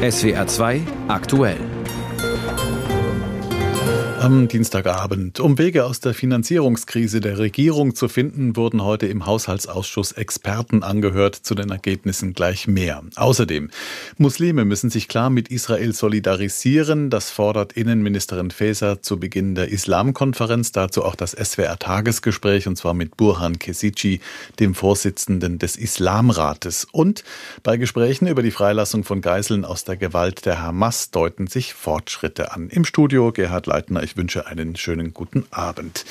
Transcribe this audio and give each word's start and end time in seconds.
SWR 0.00 0.46
2 0.46 0.86
aktuell. 1.08 1.67
Am 4.20 4.48
Dienstagabend. 4.48 5.38
Um 5.38 5.58
Wege 5.58 5.84
aus 5.84 6.00
der 6.00 6.12
Finanzierungskrise 6.12 7.20
der 7.20 7.38
Regierung 7.38 7.94
zu 7.94 8.08
finden, 8.08 8.56
wurden 8.56 8.82
heute 8.82 9.06
im 9.06 9.26
Haushaltsausschuss 9.26 10.10
Experten 10.10 10.82
angehört. 10.82 11.36
Zu 11.36 11.54
den 11.54 11.70
Ergebnissen 11.70 12.34
gleich 12.34 12.66
mehr. 12.66 13.04
Außerdem, 13.14 13.70
Muslime 14.16 14.64
müssen 14.64 14.90
sich 14.90 15.06
klar 15.06 15.30
mit 15.30 15.48
Israel 15.48 15.92
solidarisieren. 15.92 17.10
Das 17.10 17.30
fordert 17.30 17.74
Innenministerin 17.74 18.50
Faeser 18.50 19.02
zu 19.02 19.20
Beginn 19.20 19.54
der 19.54 19.68
Islamkonferenz. 19.68 20.72
Dazu 20.72 21.04
auch 21.04 21.14
das 21.14 21.30
SWR-Tagesgespräch 21.32 22.66
und 22.66 22.74
zwar 22.74 22.94
mit 22.94 23.16
Burhan 23.16 23.60
Kesici, 23.60 24.20
dem 24.58 24.74
Vorsitzenden 24.74 25.60
des 25.60 25.76
Islamrates. 25.76 26.88
Und 26.90 27.22
bei 27.62 27.76
Gesprächen 27.76 28.26
über 28.26 28.42
die 28.42 28.50
Freilassung 28.50 29.04
von 29.04 29.20
Geiseln 29.20 29.64
aus 29.64 29.84
der 29.84 29.96
Gewalt 29.96 30.44
der 30.44 30.60
Hamas 30.60 31.12
deuten 31.12 31.46
sich 31.46 31.72
Fortschritte 31.72 32.52
an. 32.52 32.68
Im 32.68 32.84
Studio 32.84 33.30
Gerhard 33.30 33.66
Leitner. 33.66 34.07
Ich 34.08 34.16
wünsche 34.16 34.46
einen 34.46 34.74
schönen 34.74 35.12
guten 35.12 35.44
Abend. 35.50 36.06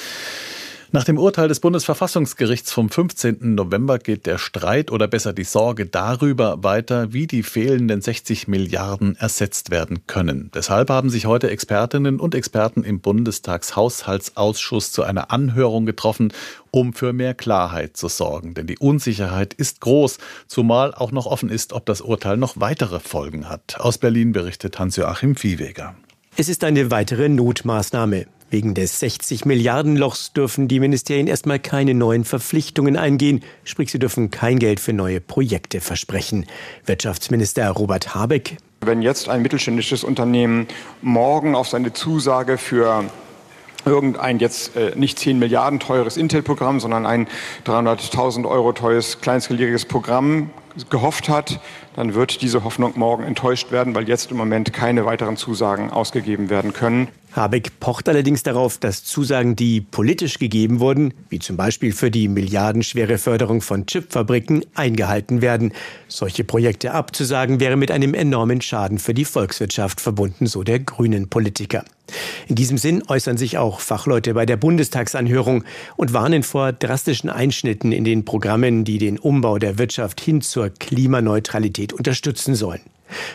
Nach 0.92 1.04
dem 1.04 1.18
Urteil 1.18 1.48
des 1.48 1.62
Bundesverfassungsgerichts 1.62 2.72
vom 2.72 2.92
15. 2.92 3.56
November 3.56 3.98
geht 3.98 4.28
der 4.28 4.38
Streit 4.38 4.92
oder 4.92 5.08
besser 5.08 5.34
die 5.34 5.46
Sorge 5.46 5.88
darüber 5.88 6.64
weiter, 6.64 7.12
wie 7.12 7.26
die 7.26 7.42
fehlenden 7.42 8.02
60 8.02 8.48
Milliarden 8.48 9.16
ersetzt 9.16 9.72
werden 9.72 10.06
können. 10.06 10.52
Deshalb 10.54 10.92
haben 10.92 11.10
sich 11.10 11.26
heute 11.26 11.50
Expertinnen 11.50 12.20
und 12.20 12.36
Experten 12.36 12.84
im 12.84 13.00
Bundestagshaushaltsausschuss 13.00 14.92
zu 14.92 15.02
einer 15.02 15.32
Anhörung 15.32 15.88
getroffen, 15.88 16.32
um 16.70 16.94
für 16.94 17.14
mehr 17.14 17.34
Klarheit 17.34 17.98
zu 17.98 18.10
sorgen. 18.10 18.54
Denn 18.54 18.68
die 18.68 18.78
Unsicherheit 18.78 19.56
ist 19.56 19.82
groß, 19.82 20.20
zumal 20.46 20.94
auch 20.94 21.12
noch 21.12 21.26
offen 21.26 21.50
ist, 21.50 21.74
ob 21.74 21.88
das 21.88 22.02
Urteil 22.02 22.38
noch 22.38 22.60
weitere 22.60 23.00
Folgen 23.00 23.50
hat. 23.50 23.80
Aus 23.80 23.98
Berlin 23.98 24.34
berichtet 24.34 24.78
Hans-Joachim 24.78 25.36
Viehweger. 25.36 25.96
Es 26.40 26.50
ist 26.50 26.64
eine 26.64 26.92
weitere 26.92 27.30
Notmaßnahme. 27.30 28.28
Wegen 28.52 28.76
des 28.76 29.00
60 29.00 29.46
Milliarden 29.46 29.98
Lochs 29.98 30.34
dürfen 30.34 30.68
die 30.68 30.80
Ministerien 30.80 31.26
erstmal 31.26 31.58
keine 31.58 31.96
neuen 31.96 32.26
Verpflichtungen 32.26 32.96
eingehen, 32.96 33.44
sprich 33.64 33.92
sie 33.92 33.98
dürfen 33.98 34.30
kein 34.30 34.60
Geld 34.60 34.80
für 34.80 34.94
neue 34.94 35.20
Projekte 35.20 35.82
versprechen. 35.82 36.46
Wirtschaftsminister 36.86 37.68
Robert 37.72 38.14
Habeck. 38.14 38.58
Wenn 38.82 39.02
jetzt 39.02 39.30
ein 39.30 39.42
mittelständisches 39.42 40.04
Unternehmen 40.04 40.68
morgen 41.02 41.56
auf 41.56 41.70
seine 41.70 41.94
Zusage 41.94 42.60
für 42.60 43.06
irgendein 43.88 44.40
jetzt 44.40 44.76
äh, 44.76 44.94
nicht 44.96 45.20
10 45.20 45.40
Milliarden 45.40 45.80
teures 45.80 46.18
Intel-Programm, 46.18 46.80
sondern 46.80 47.06
ein 47.06 47.28
300.000 47.66 48.48
Euro 48.48 48.74
teures 48.74 49.22
kleinskaliges 49.22 49.86
Programm 49.86 50.52
gehofft 50.90 51.30
hat, 51.30 51.60
dann 51.96 52.14
wird 52.14 52.42
diese 52.42 52.64
Hoffnung 52.64 52.94
morgen 52.96 53.24
enttäuscht 53.24 53.72
werden, 53.72 53.96
weil 53.96 54.08
jetzt 54.08 54.32
im 54.32 54.38
Moment 54.38 54.74
keine 54.74 55.06
weiteren 55.06 55.38
Zusagen 55.38 55.90
ausgegeben 55.90 56.50
werden 56.50 56.74
können. 56.74 57.08
Habeck 57.34 57.80
pocht 57.80 58.10
allerdings 58.10 58.44
darauf, 58.44 58.78
dass 58.78 59.04
Zusagen, 59.04 59.56
die 59.56 59.82
politisch 59.82 60.40
gegeben 60.40 60.80
wurden, 60.80 61.14
wie 61.30 61.40
zum 61.40 61.58
Beispiel 61.58 61.94
für 61.94 62.10
die 62.10 62.28
milliardenschwere 62.28 63.18
Förderung 63.18 63.62
von 63.62 63.86
Chipfabriken, 63.86 64.66
eingehalten 64.76 65.42
werden. 65.42 65.74
Solche 66.08 66.44
Projekte 66.44 66.94
abzusagen 66.94 67.60
wäre 67.60 67.76
mit 67.76 67.92
einem 67.92 68.14
enormen 68.14 68.62
Schaden 68.62 68.98
für 68.98 69.14
die 69.14 69.26
Volkswirtschaft 69.26 70.02
verbunden, 70.02 70.48
so 70.48 70.64
der 70.64 70.80
grünen 70.80 71.30
Politiker. 71.30 71.84
In 72.48 72.56
diesem 72.56 72.78
Sinn 72.78 73.04
äußern 73.08 73.38
sich 73.38 73.58
auch 73.58 73.80
Fachleute 73.80 74.34
bei 74.34 74.46
der 74.46 74.58
Bundestagsanhörung 74.58 75.64
und 75.96 76.14
warnen 76.14 76.44
vor 76.44 76.72
drastischen 76.72 77.30
Einschnitten 77.30 77.92
in 77.92 78.04
den 78.04 78.26
Programmen, 78.26 78.84
die 78.84 78.98
den 78.98 79.20
Umbau 79.20 79.58
der 79.58 79.78
Wirtschaft 79.78 80.22
hin 80.22 80.42
zur 80.42 80.70
Klimaneutralität 80.70 81.94
unterstützen 81.94 82.56
sollen. 82.56 82.82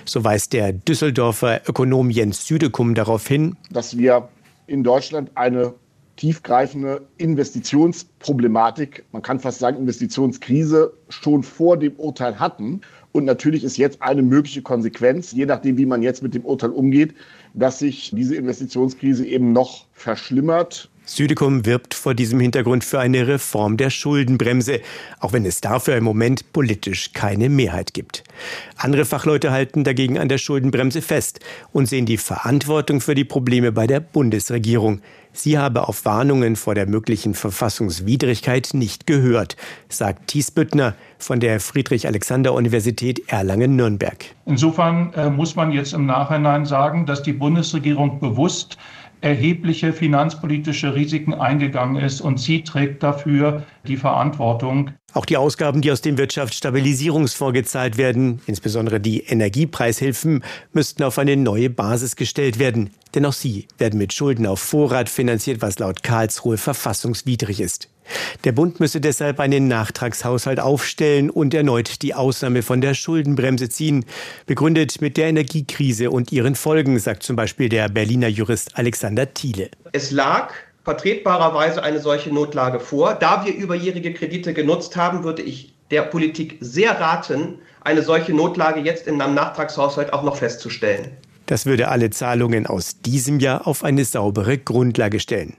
So 0.05 0.25
weist 0.25 0.53
der 0.53 0.73
Düsseldorfer 0.73 1.63
Ökonom 1.67 2.11
Jens 2.11 2.47
Südekum 2.47 2.95
darauf 2.95 3.27
hin, 3.27 3.57
dass 3.71 3.97
wir 3.97 4.29
in 4.67 4.83
Deutschland 4.83 5.31
eine 5.35 5.75
tiefgreifende 6.17 7.03
Investitionsproblematik, 7.17 9.05
man 9.13 9.23
kann 9.23 9.41
fast 9.41 9.59
sagen 9.59 9.79
Investitionskrise, 9.79 10.93
schon 11.09 11.43
vor 11.43 11.77
dem 11.79 11.95
Urteil 11.97 12.39
hatten. 12.39 12.83
Und 13.13 13.25
natürlich 13.25 13.63
ist 13.63 13.77
jetzt 13.77 14.01
eine 14.01 14.23
mögliche 14.23 14.63
Konsequenz, 14.63 15.33
je 15.33 15.47
nachdem, 15.47 15.77
wie 15.77 15.87
man 15.87 16.03
jetzt 16.03 16.23
mit 16.23 16.35
dem 16.35 16.45
Urteil 16.45 16.71
umgeht, 16.71 17.15
dass 17.55 17.79
sich 17.79 18.11
diese 18.15 18.35
Investitionskrise 18.35 19.27
eben 19.27 19.53
noch 19.53 19.87
verschlimmert. 19.93 20.89
Südekum 21.05 21.67
wirbt 21.67 21.95
vor 21.95 22.15
diesem 22.15 22.39
Hintergrund 22.39 22.85
für 22.85 23.01
eine 23.01 23.27
Reform 23.27 23.77
der 23.77 23.91
Schuldenbremse, 23.91 24.81
auch 25.19 25.33
wenn 25.33 25.45
es 25.45 25.61
dafür 25.61 25.97
im 25.97 26.05
Moment 26.05 26.53
politisch 26.53 27.13
keine 27.13 27.49
Mehrheit 27.49 27.93
gibt. 27.93 28.23
Andere 28.77 29.05
Fachleute 29.05 29.51
halten 29.51 29.83
dagegen 29.83 30.19
an 30.19 30.29
der 30.29 30.39
Schuldenbremse 30.39 31.03
fest 31.03 31.41
und 31.73 31.87
sehen 31.87 32.07
die 32.07 32.19
Verantwortung 32.19 33.01
für 33.01 33.17
die 33.17 33.25
Probleme 33.25 33.73
bei 33.73 33.89
der 33.89 34.01
Bundesregierung. 34.01 35.01
Sie 35.33 35.59
habe 35.59 35.89
auf 35.89 36.05
Warnungen 36.05 36.57
vor 36.57 36.75
der 36.75 36.87
möglichen 36.87 37.35
Verfassungswidrigkeit 37.35 38.71
nicht 38.75 39.07
gehört, 39.07 39.57
sagt 39.89 40.29
Thies 40.29 40.51
Büttner 40.51 40.95
von 41.19 41.41
der 41.41 41.59
Friedrich-Alexander-Universität 41.59 43.23
Erlangen-Nürnberg. 43.29 44.25
Insofern 44.45 45.13
äh, 45.15 45.31
muss 45.31 45.57
man 45.57 45.73
jetzt 45.73 45.95
im 45.95 46.07
Nachhinein 46.07 46.67
sagen, 46.67 47.07
dass 47.07 47.23
die 47.23 47.33
Bundesregierung 47.33 48.21
bewusst 48.21 48.77
erhebliche 49.23 49.93
finanzpolitische 49.93 50.95
Risiken 50.95 51.33
eingegangen 51.33 51.97
ist 51.97 52.21
und 52.21 52.39
sie 52.39 52.65
trägt 52.65 53.03
dafür 53.03 53.63
die 53.87 53.97
Verantwortung. 53.97 54.91
Auch 55.15 55.27
die 55.27 55.37
Ausgaben, 55.37 55.83
die 55.83 55.93
aus 55.93 56.01
dem 56.01 56.17
Wirtschaftsstabilisierungsfonds 56.17 57.53
gezahlt 57.53 57.99
werden, 57.99 58.41
insbesondere 58.47 58.99
die 58.99 59.21
Energiepreishilfen, 59.25 60.43
müssten 60.73 61.03
auf 61.03 61.19
eine 61.19 61.37
neue 61.37 61.69
Basis 61.69 62.17
gestellt 62.17 62.59
werden. 62.59 62.91
Denn 63.15 63.27
auch 63.27 63.35
sie 63.35 63.69
werden 63.77 63.99
mit 63.99 64.15
Schulden 64.15 64.47
auf 64.47 64.61
Vorrat 64.61 65.11
finanziert, 65.11 65.61
was 65.61 65.79
laut 65.79 66.03
Karlsruhe 66.03 66.57
verfassungswidrig 66.57 67.61
ist. 67.61 67.89
Der 68.45 68.53
Bund 68.53 68.81
müsse 68.81 69.01
deshalb 69.01 69.39
einen 69.39 69.69
Nachtragshaushalt 69.69 70.61
aufstellen 70.61 71.31
und 71.31 71.55
erneut 71.55 72.03
die 72.03 72.15
Ausnahme 72.15 72.63
von 72.63 72.81
der 72.81 72.95
Schuldenbremse 72.95 73.69
ziehen. 73.69 74.05
Begründet 74.47 75.01
mit 75.01 75.17
der 75.17 75.29
Energiekrise 75.29 76.11
und 76.11 76.33
ihren 76.33 76.55
Folgen, 76.55 76.99
sagt 76.99 77.23
zum 77.23 77.37
Beispiel 77.37 77.69
der 77.69 77.89
Berliner 77.89 78.29
Jurist 78.29 78.77
Alexander 78.77 79.33
Thiele. 79.33 79.71
Es 79.93 80.11
lag 80.11 80.53
vertretbarerweise 80.85 81.83
eine 81.83 82.01
solche 82.01 82.33
Notlage 82.33 82.81
vor. 82.81 83.15
Da 83.15 83.45
wir 83.45 83.55
überjährige 83.55 84.13
Kredite 84.13 84.53
genutzt 84.53 84.97
haben, 84.97 85.25
würde 85.25 85.43
ich 85.43 85.73
der 85.91 86.03
Politik 86.03 86.57
sehr 86.61 86.99
raten, 86.99 87.59
eine 87.83 88.03
solche 88.03 88.33
Notlage 88.33 88.81
jetzt 88.81 89.07
in 89.07 89.21
einem 89.21 89.35
Nachtragshaushalt 89.35 90.13
auch 90.13 90.23
noch 90.23 90.37
festzustellen. 90.37 91.11
Das 91.47 91.67
würde 91.67 91.89
alle 91.89 92.11
Zahlungen 92.11 92.67
aus 92.67 93.01
diesem 93.01 93.41
Jahr 93.41 93.67
auf 93.67 93.85
eine 93.85 94.05
saubere 94.05 94.59
Grundlage 94.59 95.21
stellen. 95.21 95.55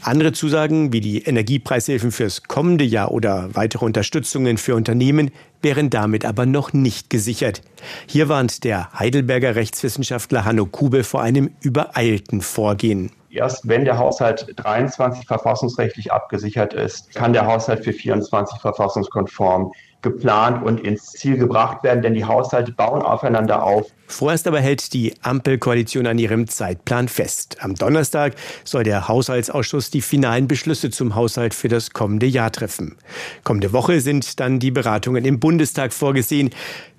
Andere 0.00 0.32
Zusagen 0.32 0.92
wie 0.92 1.00
die 1.00 1.22
Energiepreishilfen 1.22 2.12
fürs 2.12 2.44
kommende 2.44 2.84
Jahr 2.84 3.10
oder 3.10 3.50
weitere 3.52 3.84
Unterstützungen 3.84 4.58
für 4.58 4.74
Unternehmen 4.74 5.32
wären 5.60 5.90
damit 5.90 6.24
aber 6.24 6.46
noch 6.46 6.72
nicht 6.72 7.10
gesichert. 7.10 7.62
Hier 8.06 8.28
warnt 8.28 8.64
der 8.64 8.92
Heidelberger 8.98 9.54
Rechtswissenschaftler 9.54 10.44
Hanno 10.44 10.66
Kube 10.66 11.04
vor 11.04 11.22
einem 11.22 11.50
übereilten 11.60 12.40
Vorgehen. 12.40 13.10
Erst 13.34 13.68
wenn 13.68 13.84
der 13.84 13.98
Haushalt 13.98 14.46
23 14.56 15.26
verfassungsrechtlich 15.26 16.12
abgesichert 16.12 16.72
ist, 16.72 17.14
kann 17.14 17.32
der 17.32 17.46
Haushalt 17.46 17.84
für 17.84 17.92
24 17.92 18.60
verfassungskonform 18.60 19.72
geplant 20.04 20.64
und 20.64 20.78
ins 20.78 21.10
Ziel 21.10 21.36
gebracht 21.36 21.82
werden, 21.82 22.02
denn 22.02 22.14
die 22.14 22.24
Haushalte 22.24 22.70
bauen 22.70 23.02
aufeinander 23.02 23.64
auf. 23.64 23.86
Vorerst 24.06 24.46
aber 24.46 24.60
hält 24.60 24.92
die 24.92 25.14
Ampelkoalition 25.22 26.06
an 26.06 26.18
ihrem 26.18 26.46
Zeitplan 26.46 27.08
fest. 27.08 27.56
Am 27.60 27.74
Donnerstag 27.74 28.34
soll 28.62 28.84
der 28.84 29.08
Haushaltsausschuss 29.08 29.90
die 29.90 30.02
finalen 30.02 30.46
Beschlüsse 30.46 30.90
zum 30.90 31.16
Haushalt 31.16 31.54
für 31.54 31.68
das 31.68 31.90
kommende 31.90 32.26
Jahr 32.26 32.52
treffen. 32.52 32.96
Kommende 33.42 33.72
Woche 33.72 34.00
sind 34.00 34.38
dann 34.38 34.60
die 34.60 34.70
Beratungen 34.70 35.24
im 35.24 35.40
Bundestag 35.40 35.92
vorgesehen. 35.92 36.50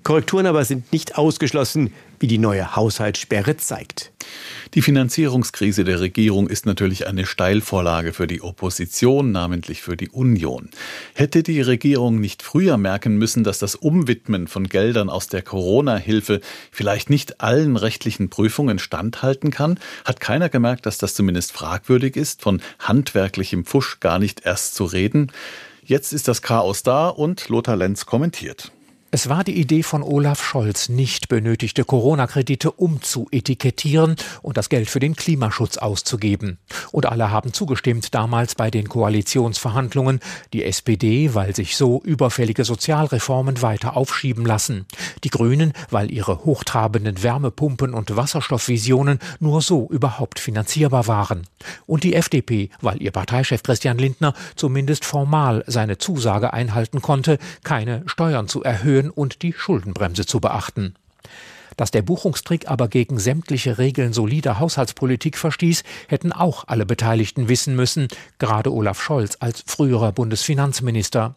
Korrekturen 0.02 0.46
aber 0.46 0.64
sind 0.64 0.92
nicht 0.92 1.16
ausgeschlossen, 1.16 1.92
wie 2.20 2.26
die 2.26 2.38
neue 2.38 2.76
Haushaltssperre 2.76 3.56
zeigt. 3.56 4.12
Die 4.74 4.82
Finanzierungskrise 4.82 5.84
der 5.84 6.00
Regierung 6.00 6.48
ist 6.48 6.66
natürlich 6.66 7.06
eine 7.06 7.26
Steilvorlage 7.26 8.12
für 8.12 8.26
die 8.26 8.42
Opposition, 8.42 9.32
namentlich 9.32 9.82
für 9.82 9.96
die 9.96 10.08
Union. 10.08 10.70
Hätte 11.14 11.42
die 11.42 11.60
Regierung 11.60 12.20
nicht 12.20 12.42
früher 12.42 12.76
merken 12.76 12.95
müssen, 13.04 13.44
dass 13.44 13.58
das 13.58 13.74
Umwidmen 13.74 14.48
von 14.48 14.68
Geldern 14.68 15.10
aus 15.10 15.28
der 15.28 15.42
Corona-Hilfe 15.42 16.40
vielleicht 16.70 17.10
nicht 17.10 17.40
allen 17.40 17.76
rechtlichen 17.76 18.30
Prüfungen 18.30 18.78
standhalten 18.78 19.50
kann? 19.50 19.78
Hat 20.04 20.20
keiner 20.20 20.48
gemerkt, 20.48 20.86
dass 20.86 20.98
das 20.98 21.14
zumindest 21.14 21.52
fragwürdig 21.52 22.16
ist, 22.16 22.42
von 22.42 22.62
handwerklichem 22.78 23.64
Pfusch 23.64 24.00
gar 24.00 24.18
nicht 24.18 24.44
erst 24.44 24.74
zu 24.74 24.84
reden? 24.84 25.32
Jetzt 25.84 26.12
ist 26.12 26.26
das 26.26 26.42
Chaos 26.42 26.82
da 26.82 27.08
und 27.08 27.48
Lothar 27.48 27.76
Lenz 27.76 28.06
kommentiert. 28.06 28.72
Es 29.12 29.28
war 29.28 29.44
die 29.44 29.58
Idee 29.58 29.84
von 29.84 30.02
Olaf 30.02 30.42
Scholz, 30.42 30.88
nicht 30.88 31.28
benötigte 31.28 31.84
Corona-Kredite 31.84 32.72
umzuetikettieren 32.72 34.16
und 34.42 34.56
das 34.56 34.68
Geld 34.68 34.90
für 34.90 34.98
den 34.98 35.14
Klimaschutz 35.14 35.78
auszugeben. 35.78 36.58
Und 36.90 37.06
alle 37.06 37.30
haben 37.30 37.52
zugestimmt 37.52 38.14
damals 38.16 38.56
bei 38.56 38.68
den 38.68 38.88
Koalitionsverhandlungen. 38.88 40.18
Die 40.52 40.64
SPD, 40.64 41.34
weil 41.34 41.54
sich 41.54 41.76
so 41.76 42.02
überfällige 42.02 42.64
Sozialreformen 42.64 43.62
weiter 43.62 43.96
aufschieben 43.96 44.44
lassen. 44.44 44.86
Die 45.22 45.30
Grünen, 45.30 45.72
weil 45.90 46.10
ihre 46.10 46.44
hochtrabenden 46.44 47.22
Wärmepumpen 47.22 47.94
und 47.94 48.16
Wasserstoffvisionen 48.16 49.20
nur 49.38 49.62
so 49.62 49.88
überhaupt 49.88 50.40
finanzierbar 50.40 51.06
waren. 51.06 51.46
Und 51.86 52.02
die 52.02 52.14
FDP, 52.14 52.70
weil 52.80 53.00
ihr 53.00 53.12
Parteichef 53.12 53.62
Christian 53.62 53.98
Lindner 53.98 54.34
zumindest 54.56 55.04
formal 55.04 55.62
seine 55.68 55.96
Zusage 55.96 56.52
einhalten 56.52 57.00
konnte, 57.02 57.38
keine 57.62 58.02
Steuern 58.06 58.48
zu 58.48 58.64
erhöhen 58.64 58.95
erhöhen 58.96 59.10
und 59.10 59.42
die 59.42 59.52
Schuldenbremse 59.52 60.26
zu 60.26 60.40
beachten. 60.40 60.94
Dass 61.76 61.90
der 61.90 62.00
Buchungstrick 62.00 62.70
aber 62.70 62.88
gegen 62.88 63.18
sämtliche 63.18 63.76
Regeln 63.76 64.14
solider 64.14 64.58
Haushaltspolitik 64.58 65.36
verstieß, 65.36 65.84
hätten 66.08 66.32
auch 66.32 66.64
alle 66.68 66.86
Beteiligten 66.86 67.48
wissen 67.50 67.76
müssen, 67.76 68.08
gerade 68.38 68.72
Olaf 68.72 69.02
Scholz 69.02 69.36
als 69.40 69.62
früherer 69.66 70.12
Bundesfinanzminister. 70.12 71.34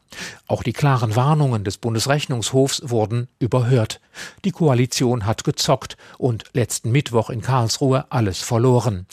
Auch 0.47 0.63
die 0.63 0.73
klaren 0.73 1.15
Warnungen 1.15 1.63
des 1.63 1.77
Bundesrechnungshofs 1.77 2.81
wurden 2.85 3.27
überhört. 3.39 4.01
Die 4.44 4.51
Koalition 4.51 5.25
hat 5.25 5.44
gezockt 5.44 5.97
und 6.17 6.45
letzten 6.53 6.91
Mittwoch 6.91 7.29
in 7.29 7.41
Karlsruhe 7.41 8.06
alles 8.09 8.39
verloren. 8.39 9.06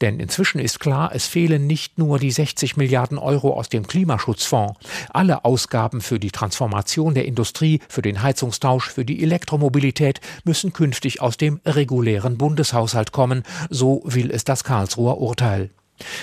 Denn 0.00 0.20
inzwischen 0.20 0.60
ist 0.60 0.78
klar, 0.78 1.10
es 1.12 1.26
fehlen 1.26 1.66
nicht 1.66 1.98
nur 1.98 2.18
die 2.18 2.30
60 2.30 2.76
Milliarden 2.76 3.18
Euro 3.18 3.54
aus 3.54 3.68
dem 3.68 3.86
Klimaschutzfonds. 3.86 4.78
Alle 5.10 5.44
Ausgaben 5.44 6.00
für 6.00 6.20
die 6.20 6.30
Transformation 6.30 7.14
der 7.14 7.24
Industrie, 7.24 7.80
für 7.88 8.02
den 8.02 8.22
Heizungstausch, 8.22 8.88
für 8.88 9.04
die 9.04 9.22
Elektromobilität 9.22 10.20
müssen 10.44 10.72
künftig 10.72 11.20
aus 11.20 11.36
dem 11.36 11.60
regulären 11.64 12.38
Bundeshaushalt 12.38 13.12
kommen. 13.12 13.42
So 13.68 14.02
will 14.04 14.30
es 14.30 14.44
das 14.44 14.64
Karlsruher 14.64 15.18
Urteil. 15.18 15.70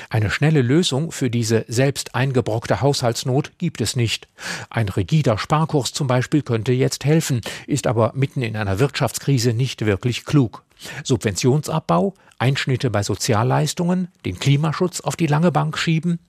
Eine 0.09 0.29
schnelle 0.29 0.61
Lösung 0.61 1.11
für 1.11 1.29
diese 1.29 1.65
selbst 1.67 2.15
eingebrockte 2.15 2.81
Haushaltsnot 2.81 3.57
gibt 3.57 3.81
es 3.81 3.95
nicht. 3.95 4.27
Ein 4.69 4.89
rigider 4.89 5.37
Sparkurs 5.37 5.93
zum 5.93 6.07
Beispiel 6.07 6.41
könnte 6.41 6.71
jetzt 6.71 7.05
helfen, 7.05 7.41
ist 7.67 7.87
aber 7.87 8.11
mitten 8.15 8.41
in 8.41 8.55
einer 8.55 8.79
Wirtschaftskrise 8.79 9.53
nicht 9.53 9.85
wirklich 9.85 10.25
klug. 10.25 10.63
Subventionsabbau, 11.03 12.13
Einschnitte 12.37 12.89
bei 12.89 13.01
Sozialleistungen, 13.01 14.09
den 14.25 14.39
Klimaschutz 14.39 14.99
auf 15.01 15.15
die 15.15 15.27
lange 15.27 15.51
Bank 15.51 15.77
schieben? 15.77 16.19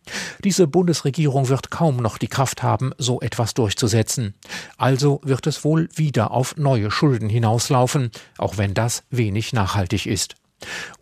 Diese 0.44 0.66
Bundesregierung 0.66 1.48
wird 1.48 1.70
kaum 1.70 1.96
noch 1.96 2.18
die 2.18 2.28
Kraft 2.28 2.62
haben, 2.62 2.92
so 2.98 3.20
etwas 3.20 3.54
durchzusetzen. 3.54 4.34
Also 4.76 5.20
wird 5.24 5.46
es 5.46 5.64
wohl 5.64 5.88
wieder 5.94 6.30
auf 6.30 6.56
neue 6.56 6.90
Schulden 6.90 7.28
hinauslaufen, 7.28 8.10
auch 8.38 8.56
wenn 8.56 8.74
das 8.74 9.02
wenig 9.10 9.52
nachhaltig 9.52 10.06
ist. 10.06 10.36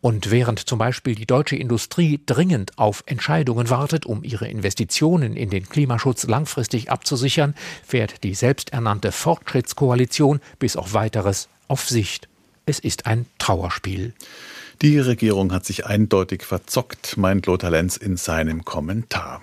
Und 0.00 0.30
während 0.30 0.58
zum 0.60 0.78
Beispiel 0.78 1.14
die 1.14 1.26
deutsche 1.26 1.56
Industrie 1.56 2.20
dringend 2.26 2.78
auf 2.78 3.04
Entscheidungen 3.06 3.70
wartet, 3.70 4.04
um 4.04 4.24
ihre 4.24 4.48
Investitionen 4.48 5.36
in 5.36 5.50
den 5.50 5.68
Klimaschutz 5.68 6.24
langfristig 6.24 6.90
abzusichern, 6.90 7.54
fährt 7.86 8.24
die 8.24 8.34
selbsternannte 8.34 9.12
Fortschrittskoalition 9.12 10.40
bis 10.58 10.76
auf 10.76 10.92
weiteres 10.92 11.48
auf 11.68 11.88
Sicht. 11.88 12.28
Es 12.66 12.78
ist 12.78 13.06
ein 13.06 13.26
Trauerspiel. 13.38 14.14
Die 14.82 14.98
Regierung 14.98 15.52
hat 15.52 15.64
sich 15.64 15.86
eindeutig 15.86 16.42
verzockt, 16.42 17.16
meint 17.16 17.46
Lothar 17.46 17.70
Lenz 17.70 17.96
in 17.96 18.16
seinem 18.16 18.64
Kommentar. 18.64 19.42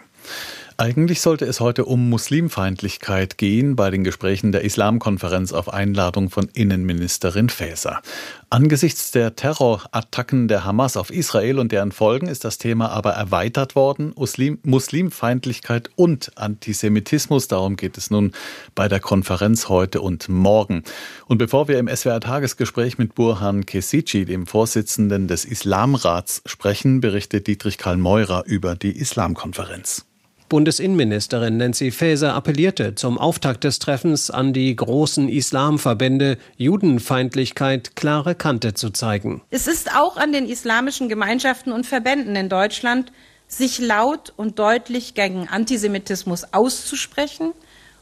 Eigentlich 0.81 1.21
sollte 1.21 1.45
es 1.45 1.59
heute 1.59 1.85
um 1.85 2.09
Muslimfeindlichkeit 2.09 3.37
gehen 3.37 3.75
bei 3.75 3.91
den 3.91 4.03
Gesprächen 4.03 4.51
der 4.51 4.63
Islamkonferenz 4.63 5.53
auf 5.53 5.71
Einladung 5.71 6.31
von 6.31 6.49
Innenministerin 6.55 7.49
Faeser. 7.49 8.01
Angesichts 8.49 9.11
der 9.11 9.35
Terrorattacken 9.35 10.47
der 10.47 10.65
Hamas 10.65 10.97
auf 10.97 11.11
Israel 11.11 11.59
und 11.59 11.71
deren 11.71 11.91
Folgen 11.91 12.25
ist 12.27 12.45
das 12.45 12.57
Thema 12.57 12.89
aber 12.89 13.11
erweitert 13.11 13.75
worden. 13.75 14.11
Muslim 14.15 14.57
Muslimfeindlichkeit 14.63 15.91
und 15.97 16.35
Antisemitismus, 16.35 17.47
darum 17.47 17.75
geht 17.75 17.95
es 17.99 18.09
nun 18.09 18.31
bei 18.73 18.87
der 18.87 18.99
Konferenz 18.99 19.69
heute 19.69 20.01
und 20.01 20.29
morgen. 20.29 20.81
Und 21.27 21.37
bevor 21.37 21.67
wir 21.67 21.77
im 21.77 21.89
SWR-Tagesgespräch 21.89 22.97
mit 22.97 23.13
Burhan 23.13 23.67
Kesici, 23.67 24.25
dem 24.25 24.47
Vorsitzenden 24.47 25.27
des 25.27 25.45
Islamrats, 25.45 26.41
sprechen, 26.47 27.01
berichtet 27.01 27.45
Dietrich 27.45 27.77
Karl 27.77 27.97
Meurer 27.97 28.45
über 28.47 28.73
die 28.73 28.97
Islamkonferenz. 28.97 30.07
Bundesinnenministerin 30.51 31.55
Nancy 31.55 31.91
Faeser 31.91 32.33
appellierte 32.33 32.93
zum 32.95 33.17
Auftakt 33.17 33.63
des 33.63 33.79
Treffens 33.79 34.29
an 34.29 34.51
die 34.51 34.75
großen 34.75 35.29
Islamverbände, 35.29 36.37
Judenfeindlichkeit 36.57 37.95
klare 37.95 38.35
Kante 38.35 38.73
zu 38.73 38.89
zeigen. 38.89 39.41
Es 39.49 39.65
ist 39.65 39.95
auch 39.95 40.17
an 40.17 40.33
den 40.33 40.49
islamischen 40.49 41.07
Gemeinschaften 41.07 41.71
und 41.71 41.85
Verbänden 41.85 42.35
in 42.35 42.49
Deutschland, 42.49 43.13
sich 43.47 43.79
laut 43.79 44.33
und 44.35 44.59
deutlich 44.59 45.13
gegen 45.13 45.47
Antisemitismus 45.47 46.53
auszusprechen 46.53 47.53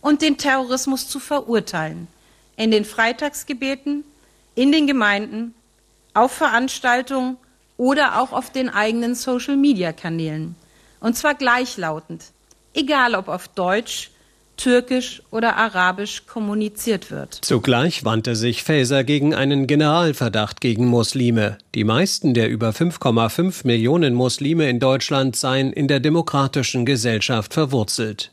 und 0.02 0.24
den 0.24 0.40
Terrorismus 0.40 1.08
zu 1.08 1.20
verurteilen. 1.20 2.08
In 2.58 2.72
den 2.72 2.84
Freitagsgebeten, 2.84 4.04
in 4.56 4.72
den 4.72 4.88
Gemeinden, 4.88 5.54
auf 6.16 6.32
Veranstaltungen 6.32 7.38
oder 7.78 8.20
auch 8.20 8.34
auf 8.34 8.52
den 8.52 8.70
eigenen 8.70 9.14
Social-Media-Kanälen. 9.14 10.56
Und 11.00 11.16
zwar 11.16 11.36
gleichlautend 11.36 12.24
egal 12.80 13.16
ob 13.16 13.28
auf 13.28 13.48
Deutsch, 13.50 14.12
Türkisch 14.58 15.22
oder 15.32 15.56
Arabisch 15.56 16.26
kommuniziert 16.26 17.12
wird. 17.12 17.34
Zugleich 17.42 18.04
wandte 18.04 18.36
sich 18.36 18.64
Faeser 18.64 19.06
gegen 19.06 19.34
einen 19.34 19.68
Generalverdacht 19.68 20.60
gegen 20.60 20.86
Muslime. 20.86 21.58
Die 21.76 21.86
meisten 21.86 22.34
der 22.34 22.50
über 22.50 22.72
5,5 22.72 23.66
Millionen 23.66 24.14
Muslime 24.14 24.70
in 24.70 24.80
Deutschland 24.80 25.38
seien 25.38 25.72
in 25.72 25.88
der 25.88 26.02
demokratischen 26.02 26.86
Gesellschaft 26.86 27.54
verwurzelt. 27.54 28.32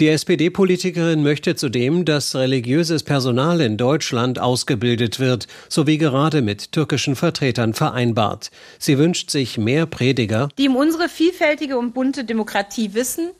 Die 0.00 0.08
SPD-Politikerin 0.08 1.22
möchte 1.22 1.56
zudem, 1.56 2.04
dass 2.04 2.34
religiöses 2.34 3.02
Personal 3.02 3.60
in 3.60 3.76
Deutschland 3.76 4.38
ausgebildet 4.38 5.20
wird, 5.20 5.48
sowie 5.68 5.98
gerade 5.98 6.42
mit 6.42 6.72
türkischen 6.72 7.16
Vertretern 7.16 7.74
vereinbart. 7.74 8.50
Sie 8.78 8.98
wünscht 8.98 9.30
sich 9.30 9.58
mehr 9.58 9.84
Prediger, 9.86 10.48
die 10.58 10.68
um 10.68 10.76
unsere 10.76 11.08
vielfältige 11.08 11.76
und 11.76 11.92
bunte 11.92 12.24
Demokratie 12.24 12.94
wissen, 12.94 13.30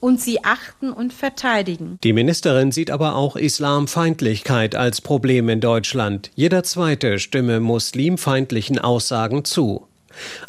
und 0.00 0.20
sie 0.20 0.44
achten 0.44 0.90
und 0.90 1.12
verteidigen. 1.12 1.98
Die 2.04 2.12
Ministerin 2.12 2.72
sieht 2.72 2.90
aber 2.90 3.16
auch 3.16 3.36
Islamfeindlichkeit 3.36 4.74
als 4.74 5.00
Problem 5.00 5.48
in 5.48 5.60
Deutschland. 5.60 6.30
Jeder 6.34 6.62
zweite 6.62 7.18
stimme 7.18 7.60
muslimfeindlichen 7.60 8.78
Aussagen 8.78 9.44
zu. 9.44 9.88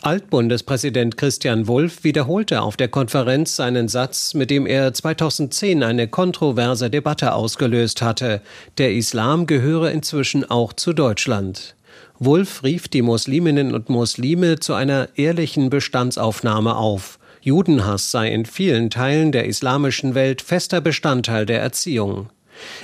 Altbundespräsident 0.02 1.18
Christian 1.18 1.68
Wulff 1.68 2.04
wiederholte 2.04 2.62
auf 2.62 2.78
der 2.78 2.88
Konferenz 2.88 3.56
seinen 3.56 3.88
Satz, 3.88 4.34
mit 4.34 4.50
dem 4.50 4.66
er 4.66 4.94
2010 4.94 5.84
eine 5.84 6.08
kontroverse 6.08 6.90
Debatte 6.90 7.34
ausgelöst 7.34 8.02
hatte. 8.02 8.42
Der 8.78 8.94
Islam 8.94 9.46
gehöre 9.46 9.92
inzwischen 9.92 10.50
auch 10.50 10.74
zu 10.74 10.94
Deutschland. 10.94 11.76
Wulff 12.18 12.64
rief 12.64 12.88
die 12.88 13.02
Musliminnen 13.02 13.74
und 13.74 13.90
Muslime 13.90 14.60
zu 14.60 14.74
einer 14.74 15.10
ehrlichen 15.16 15.70
Bestandsaufnahme 15.70 16.76
auf. 16.76 17.19
Judenhass 17.42 18.12
sei 18.12 18.30
in 18.30 18.46
vielen 18.46 18.90
Teilen 18.90 19.32
der 19.32 19.46
islamischen 19.46 20.16
Welt 20.16 20.42
fester 20.42 20.82
Bestandteil 20.82 21.46
der 21.46 21.62
Erziehung. 21.62 22.30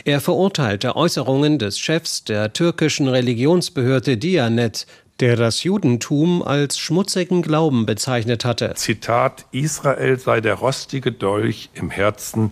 Er 0.05 0.21
verurteilte 0.21 0.95
Äußerungen 0.95 1.59
des 1.59 1.79
Chefs 1.79 2.23
der 2.23 2.53
türkischen 2.53 3.07
Religionsbehörde 3.07 4.17
Dianet, 4.17 4.87
der 5.19 5.35
das 5.35 5.63
Judentum 5.63 6.41
als 6.41 6.77
schmutzigen 6.77 7.41
Glauben 7.41 7.85
bezeichnet 7.85 8.45
hatte. 8.45 8.73
Zitat 8.75 9.45
Israel 9.51 10.19
sei 10.19 10.41
der 10.41 10.55
rostige 10.55 11.11
Dolch 11.11 11.69
im 11.73 11.89
Herzen 11.89 12.51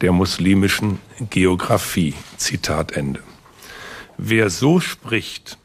der 0.00 0.12
muslimischen 0.12 0.98
Geographie. 1.30 2.14
Zitat 2.36 2.92
Ende. 2.92 3.20
Wer 4.16 4.50
so 4.50 4.80
spricht, 4.80 5.58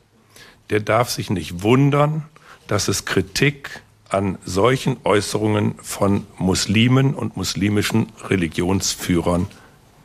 der 0.69 0.79
darf 0.79 1.09
sich 1.09 1.29
nicht 1.29 1.61
wundern, 1.61 2.25
dass 2.67 2.87
es 2.87 3.05
Kritik 3.05 3.81
an 4.09 4.37
solchen 4.43 4.97
Äußerungen 5.03 5.75
von 5.81 6.25
Muslimen 6.37 7.13
und 7.13 7.37
muslimischen 7.37 8.07
Religionsführern 8.27 9.47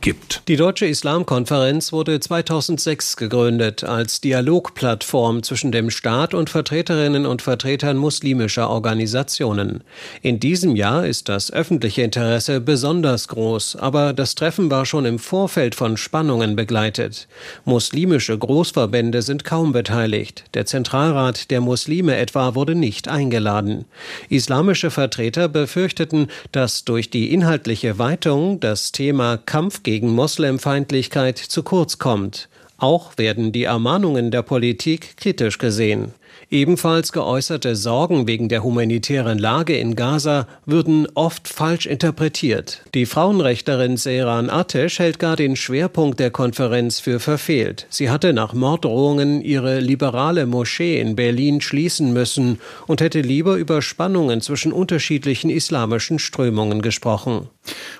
gibt. 0.01 0.43
Die 0.47 0.55
Deutsche 0.55 0.85
Islamkonferenz 0.85 1.91
wurde 1.91 2.19
2006 2.19 3.17
gegründet 3.17 3.83
als 3.83 4.21
Dialogplattform 4.21 5.41
zwischen 5.41 5.71
dem 5.71 5.89
Staat 5.89 6.33
und 6.33 6.49
Vertreterinnen 6.49 7.25
und 7.25 7.41
Vertretern 7.41 7.97
muslimischer 7.97 8.69
Organisationen. 8.69 9.83
In 10.21 10.39
diesem 10.39 10.75
Jahr 10.75 11.07
ist 11.07 11.29
das 11.29 11.51
öffentliche 11.51 12.03
Interesse 12.03 12.61
besonders 12.61 13.27
groß, 13.29 13.77
aber 13.77 14.13
das 14.13 14.35
Treffen 14.35 14.69
war 14.69 14.85
schon 14.85 15.05
im 15.05 15.17
Vorfeld 15.17 15.73
von 15.73 15.97
Spannungen 15.97 16.55
begleitet. 16.55 17.27
Muslimische 17.63 18.37
Großverbände 18.37 19.21
sind 19.21 19.43
kaum 19.43 19.71
beteiligt. 19.71 20.43
Der 20.53 20.65
Zentralrat 20.65 21.49
der 21.49 21.61
Muslime 21.61 22.15
etwa 22.15 22.55
wurde 22.55 22.75
nicht 22.75 23.07
eingeladen. 23.07 23.85
Islamische 24.29 24.91
Vertreter 24.91 25.47
befürchteten, 25.47 26.27
dass 26.51 26.85
durch 26.85 27.09
die 27.09 27.33
inhaltliche 27.33 27.97
Weitung 27.97 28.59
das 28.59 28.91
Thema 28.91 29.37
Kampf 29.37 29.83
gegen 29.83 29.94
gegen 29.95 30.13
Moslemfeindlichkeit 30.13 31.37
zu 31.37 31.63
kurz 31.63 31.99
kommt. 31.99 32.49
Auch 32.77 33.17
werden 33.17 33.53
die 33.53 33.63
Ermahnungen 33.63 34.29
der 34.29 34.41
Politik 34.41 35.15
kritisch 35.15 35.57
gesehen. 35.57 36.13
Ebenfalls 36.49 37.11
geäußerte 37.11 37.75
Sorgen 37.75 38.27
wegen 38.27 38.49
der 38.49 38.63
humanitären 38.63 39.39
Lage 39.39 39.77
in 39.77 39.95
Gaza 39.95 40.47
würden 40.65 41.07
oft 41.15 41.47
falsch 41.47 41.85
interpretiert. 41.85 42.81
Die 42.93 43.05
Frauenrechtlerin 43.05 43.97
Seyran 43.97 44.49
Atesh 44.49 44.99
hält 44.99 45.19
gar 45.19 45.35
den 45.35 45.55
Schwerpunkt 45.55 46.19
der 46.19 46.31
Konferenz 46.31 46.99
für 46.99 47.19
verfehlt. 47.19 47.87
Sie 47.89 48.09
hatte 48.09 48.33
nach 48.33 48.53
Morddrohungen 48.53 49.41
ihre 49.41 49.79
liberale 49.79 50.45
Moschee 50.45 50.99
in 50.99 51.15
Berlin 51.15 51.61
schließen 51.61 52.13
müssen 52.13 52.59
und 52.87 53.01
hätte 53.01 53.21
lieber 53.21 53.55
über 53.55 53.81
Spannungen 53.81 54.41
zwischen 54.41 54.71
unterschiedlichen 54.71 55.49
islamischen 55.49 56.19
Strömungen 56.19 56.81
gesprochen. 56.81 57.49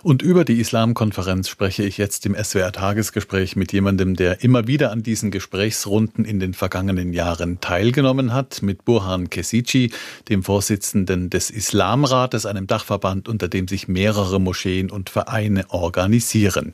Und 0.04 0.22
über 0.22 0.46
die 0.46 0.60
Islamkonferenz 0.60 1.50
spreche 1.50 1.84
ich 1.84 1.98
jetzt 1.98 2.26
im 2.26 2.36
SWR-Tagesgespräch 2.36 3.56
mit 3.56 3.74
jemandem, 3.74 4.16
der 4.16 4.44
immer 4.44 4.68
wieder 4.68 4.92
an 4.92 5.02
diesen 5.02 5.32
Gesprächsrunden 5.32 6.26
in 6.26 6.40
den 6.40 6.54
vergangenen 6.54 7.14
Jahren 7.14 7.60
teilgenommen 7.62 8.34
hat, 8.34 8.35
mit 8.62 8.86
Burhan 8.86 9.30
Kesici, 9.30 9.92
dem 10.30 10.44
Vorsitzenden 10.44 11.30
des 11.30 11.50
Islamrates, 11.50 12.46
einem 12.46 12.68
Dachverband, 12.68 13.28
unter 13.30 13.48
dem 13.48 13.68
sich 13.68 13.88
mehrere 13.88 14.40
Moscheen 14.40 14.92
und 14.92 15.10
Vereine 15.10 15.66
organisieren. 15.70 16.74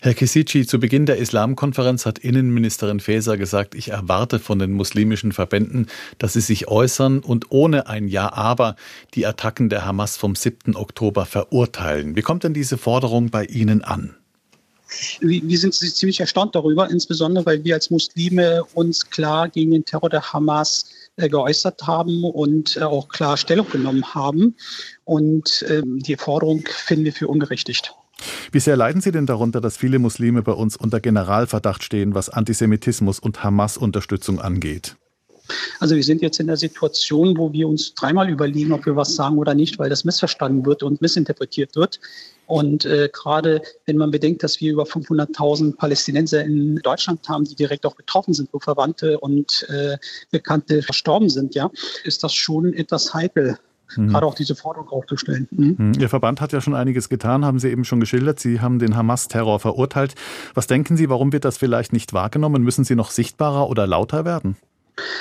Herr 0.00 0.14
Kesici, 0.14 0.66
zu 0.66 0.80
Beginn 0.80 1.06
der 1.06 1.18
Islamkonferenz 1.18 2.06
hat 2.06 2.18
Innenministerin 2.18 3.00
Faeser 3.00 3.36
gesagt, 3.36 3.74
ich 3.74 3.88
erwarte 3.88 4.38
von 4.38 4.58
den 4.58 4.72
muslimischen 4.72 5.32
Verbänden, 5.32 5.86
dass 6.18 6.32
sie 6.32 6.40
sich 6.40 6.68
äußern 6.68 7.20
und 7.20 7.50
ohne 7.50 7.86
ein 7.86 8.08
Ja, 8.08 8.32
aber 8.32 8.76
die 9.14 9.26
Attacken 9.26 9.68
der 9.68 9.84
Hamas 9.84 10.16
vom 10.16 10.34
7. 10.34 10.76
Oktober 10.76 11.26
verurteilen. 11.26 12.16
Wie 12.16 12.22
kommt 12.22 12.44
denn 12.44 12.54
diese 12.54 12.78
Forderung 12.78 13.30
bei 13.30 13.44
Ihnen 13.44 13.82
an? 13.84 14.14
Wir 15.20 15.58
sind 15.58 15.74
ziemlich 15.74 16.20
erstaunt 16.20 16.54
darüber, 16.54 16.90
insbesondere 16.90 17.46
weil 17.46 17.64
wir 17.64 17.74
als 17.74 17.90
Muslime 17.90 18.62
uns 18.74 19.08
klar 19.08 19.48
gegen 19.48 19.70
den 19.70 19.84
Terror 19.84 20.10
der 20.10 20.32
Hamas 20.32 20.86
geäußert 21.16 21.82
haben 21.86 22.24
und 22.24 22.76
äh, 22.76 22.82
auch 22.82 23.08
klar 23.08 23.36
Stellung 23.36 23.68
genommen 23.68 24.14
haben. 24.14 24.56
Und 25.04 25.64
ähm, 25.68 25.98
die 25.98 26.16
Forderung 26.16 26.64
finden 26.66 27.04
wir 27.04 27.12
für 27.12 27.28
unberechtigt. 27.28 27.94
Wie 28.52 28.60
sehr 28.60 28.76
leiden 28.76 29.00
Sie 29.00 29.12
denn 29.12 29.26
darunter, 29.26 29.60
dass 29.60 29.76
viele 29.76 29.98
Muslime 29.98 30.42
bei 30.42 30.52
uns 30.52 30.76
unter 30.76 31.00
Generalverdacht 31.00 31.82
stehen, 31.82 32.14
was 32.14 32.28
Antisemitismus 32.28 33.18
und 33.18 33.42
Hamas-Unterstützung 33.42 34.40
angeht? 34.40 34.96
Also 35.80 35.96
wir 35.96 36.04
sind 36.04 36.22
jetzt 36.22 36.38
in 36.38 36.46
der 36.46 36.56
Situation, 36.56 37.36
wo 37.36 37.52
wir 37.52 37.68
uns 37.68 37.94
dreimal 37.94 38.30
überlegen, 38.30 38.72
ob 38.72 38.86
wir 38.86 38.96
was 38.96 39.14
sagen 39.16 39.38
oder 39.38 39.54
nicht, 39.54 39.78
weil 39.78 39.90
das 39.90 40.04
missverstanden 40.04 40.64
wird 40.64 40.82
und 40.82 41.00
missinterpretiert 41.00 41.74
wird. 41.74 41.98
Und 42.46 42.84
äh, 42.84 43.08
gerade 43.12 43.62
wenn 43.86 43.96
man 43.96 44.10
bedenkt, 44.10 44.42
dass 44.42 44.60
wir 44.60 44.72
über 44.72 44.84
500.000 44.84 45.76
Palästinenser 45.76 46.44
in 46.44 46.76
Deutschland 46.76 47.28
haben, 47.28 47.44
die 47.44 47.54
direkt 47.54 47.86
auch 47.86 47.94
betroffen 47.94 48.34
sind, 48.34 48.48
wo 48.52 48.58
Verwandte 48.58 49.18
und 49.20 49.66
äh, 49.68 49.96
Bekannte 50.30 50.82
verstorben 50.82 51.28
sind, 51.28 51.54
ja, 51.54 51.70
ist 52.04 52.22
das 52.24 52.34
schon 52.34 52.72
etwas 52.74 53.14
heikel. 53.14 53.58
Mhm. 53.96 54.08
gerade 54.08 54.26
auch 54.26 54.34
diese 54.34 54.54
Forderung 54.54 54.88
aufzustellen. 54.88 55.48
Mhm. 55.50 55.74
mhm. 55.78 55.92
Ihr 55.98 56.08
Verband 56.08 56.40
hat 56.40 56.52
ja 56.52 56.60
schon 56.60 56.74
einiges 56.74 57.08
getan, 57.08 57.44
haben 57.44 57.58
Sie 57.58 57.68
eben 57.68 57.84
schon 57.84 58.00
geschildert. 58.00 58.40
Sie 58.40 58.60
haben 58.60 58.78
den 58.78 58.96
Hamas-Terror 58.96 59.60
verurteilt. 59.60 60.14
Was 60.54 60.66
denken 60.66 60.96
Sie, 60.96 61.10
warum 61.10 61.32
wird 61.32 61.44
das 61.44 61.58
vielleicht 61.58 61.92
nicht 61.92 62.12
wahrgenommen? 62.12 62.62
Müssen 62.62 62.84
Sie 62.84 62.94
noch 62.94 63.10
sichtbarer 63.10 63.68
oder 63.68 63.86
lauter 63.86 64.24
werden? 64.24 64.56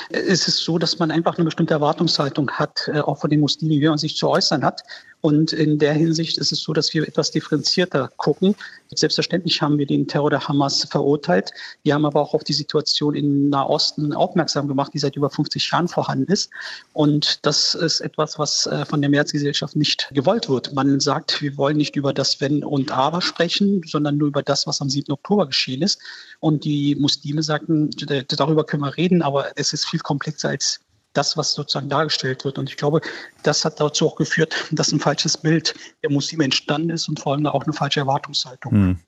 Es 0.09 0.47
ist 0.47 0.57
so, 0.57 0.77
dass 0.77 0.99
man 0.99 1.11
einfach 1.11 1.37
eine 1.37 1.45
bestimmte 1.45 1.73
Erwartungshaltung 1.73 2.51
hat, 2.51 2.89
äh, 2.93 2.99
auch 2.99 3.19
von 3.19 3.29
den 3.29 3.39
Muslimen, 3.39 3.79
wie 3.79 3.87
man 3.87 3.97
sich 3.97 4.17
zu 4.17 4.29
äußern 4.29 4.63
hat. 4.63 4.83
Und 5.21 5.53
in 5.53 5.77
der 5.77 5.93
Hinsicht 5.93 6.37
ist 6.39 6.51
es 6.51 6.61
so, 6.61 6.73
dass 6.73 6.93
wir 6.93 7.07
etwas 7.07 7.31
differenzierter 7.31 8.11
gucken. 8.17 8.55
Selbstverständlich 8.93 9.61
haben 9.61 9.77
wir 9.77 9.85
den 9.85 10.07
Terror 10.07 10.31
der 10.31 10.47
Hamas 10.47 10.83
verurteilt. 10.85 11.51
Wir 11.83 11.93
haben 11.93 12.05
aber 12.05 12.21
auch 12.21 12.33
auf 12.33 12.43
die 12.43 12.53
Situation 12.53 13.15
im 13.15 13.49
Nahosten 13.49 14.13
aufmerksam 14.13 14.67
gemacht, 14.67 14.93
die 14.93 14.99
seit 14.99 15.15
über 15.15 15.29
50 15.29 15.71
Jahren 15.71 15.87
vorhanden 15.87 16.31
ist. 16.31 16.49
Und 16.93 17.45
das 17.45 17.75
ist 17.75 18.01
etwas, 18.01 18.39
was 18.39 18.65
äh, 18.65 18.83
von 18.85 19.01
der 19.01 19.09
Mehrheitsgesellschaft 19.09 19.75
nicht 19.75 20.09
gewollt 20.11 20.49
wird. 20.49 20.73
Man 20.73 20.99
sagt, 20.99 21.41
wir 21.41 21.55
wollen 21.55 21.77
nicht 21.77 21.95
über 21.95 22.13
das 22.13 22.41
Wenn 22.41 22.63
und 22.63 22.91
Aber 22.91 23.21
sprechen, 23.21 23.83
sondern 23.85 24.17
nur 24.17 24.27
über 24.27 24.41
das, 24.41 24.65
was 24.65 24.81
am 24.81 24.89
7. 24.89 25.11
Oktober 25.11 25.45
geschehen 25.45 25.83
ist. 25.83 25.99
Und 26.39 26.65
die 26.65 26.95
Muslime 26.95 27.43
sagten, 27.43 27.91
darüber 28.27 28.65
können 28.65 28.83
wir 28.83 28.97
reden, 28.97 29.21
aber 29.21 29.51
es 29.55 29.71
ist 29.73 29.85
viel 29.85 29.99
komplexer 29.99 30.49
als 30.49 30.79
das, 31.13 31.36
was 31.38 31.53
sozusagen 31.53 31.89
dargestellt 31.89 32.46
wird. 32.46 32.58
Und 32.58 32.70
ich 32.70 32.77
glaube, 32.77 33.01
das 33.44 33.65
hat 33.65 33.80
dazu 33.80 34.08
auch 34.08 34.15
geführt, 34.15 34.56
dass 34.72 34.91
ein 34.91 35.00
falsches 35.00 35.38
Bild 35.38 35.74
der 36.03 36.12
Muslime 36.12 36.44
entstanden 36.44 36.89
ist 36.89 37.10
und 37.10 37.20
vor 37.20 37.34
allem 37.34 37.46
auch 37.46 37.63
eine 37.63 37.74
falsche 37.74 38.00
Erwartungshaltung. 38.00 38.72
Hm. 38.72 39.00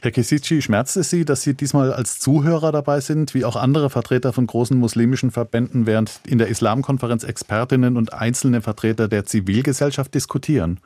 Herr 0.00 0.12
Kesici, 0.12 0.62
schmerzt 0.62 0.96
es 0.96 1.10
Sie, 1.10 1.24
dass 1.24 1.42
Sie 1.42 1.54
diesmal 1.54 1.92
als 1.92 2.20
Zuhörer 2.20 2.72
dabei 2.72 3.00
sind, 3.00 3.34
wie 3.34 3.44
auch 3.44 3.56
andere 3.56 3.90
Vertreter 3.90 4.32
von 4.32 4.46
großen 4.46 4.78
muslimischen 4.78 5.30
Verbänden, 5.30 5.86
während 5.86 6.20
in 6.26 6.38
der 6.38 6.48
Islamkonferenz 6.48 7.24
Expertinnen 7.24 7.96
und 7.96 8.12
einzelne 8.12 8.62
Vertreter 8.62 9.08
der 9.08 9.26
Zivilgesellschaft 9.26 10.14
diskutieren? 10.14 10.80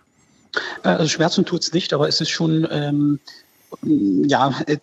Äh, 0.82 0.88
also 0.88 1.08
schmerzen 1.08 1.44
tut 1.44 1.62
es 1.62 1.72
nicht, 1.72 1.92
aber 1.92 2.08
es 2.08 2.20
ist 2.20 2.30
schon 2.30 2.66
ähm, 2.70 3.20
ja, 3.82 4.54
äh, 4.66 4.78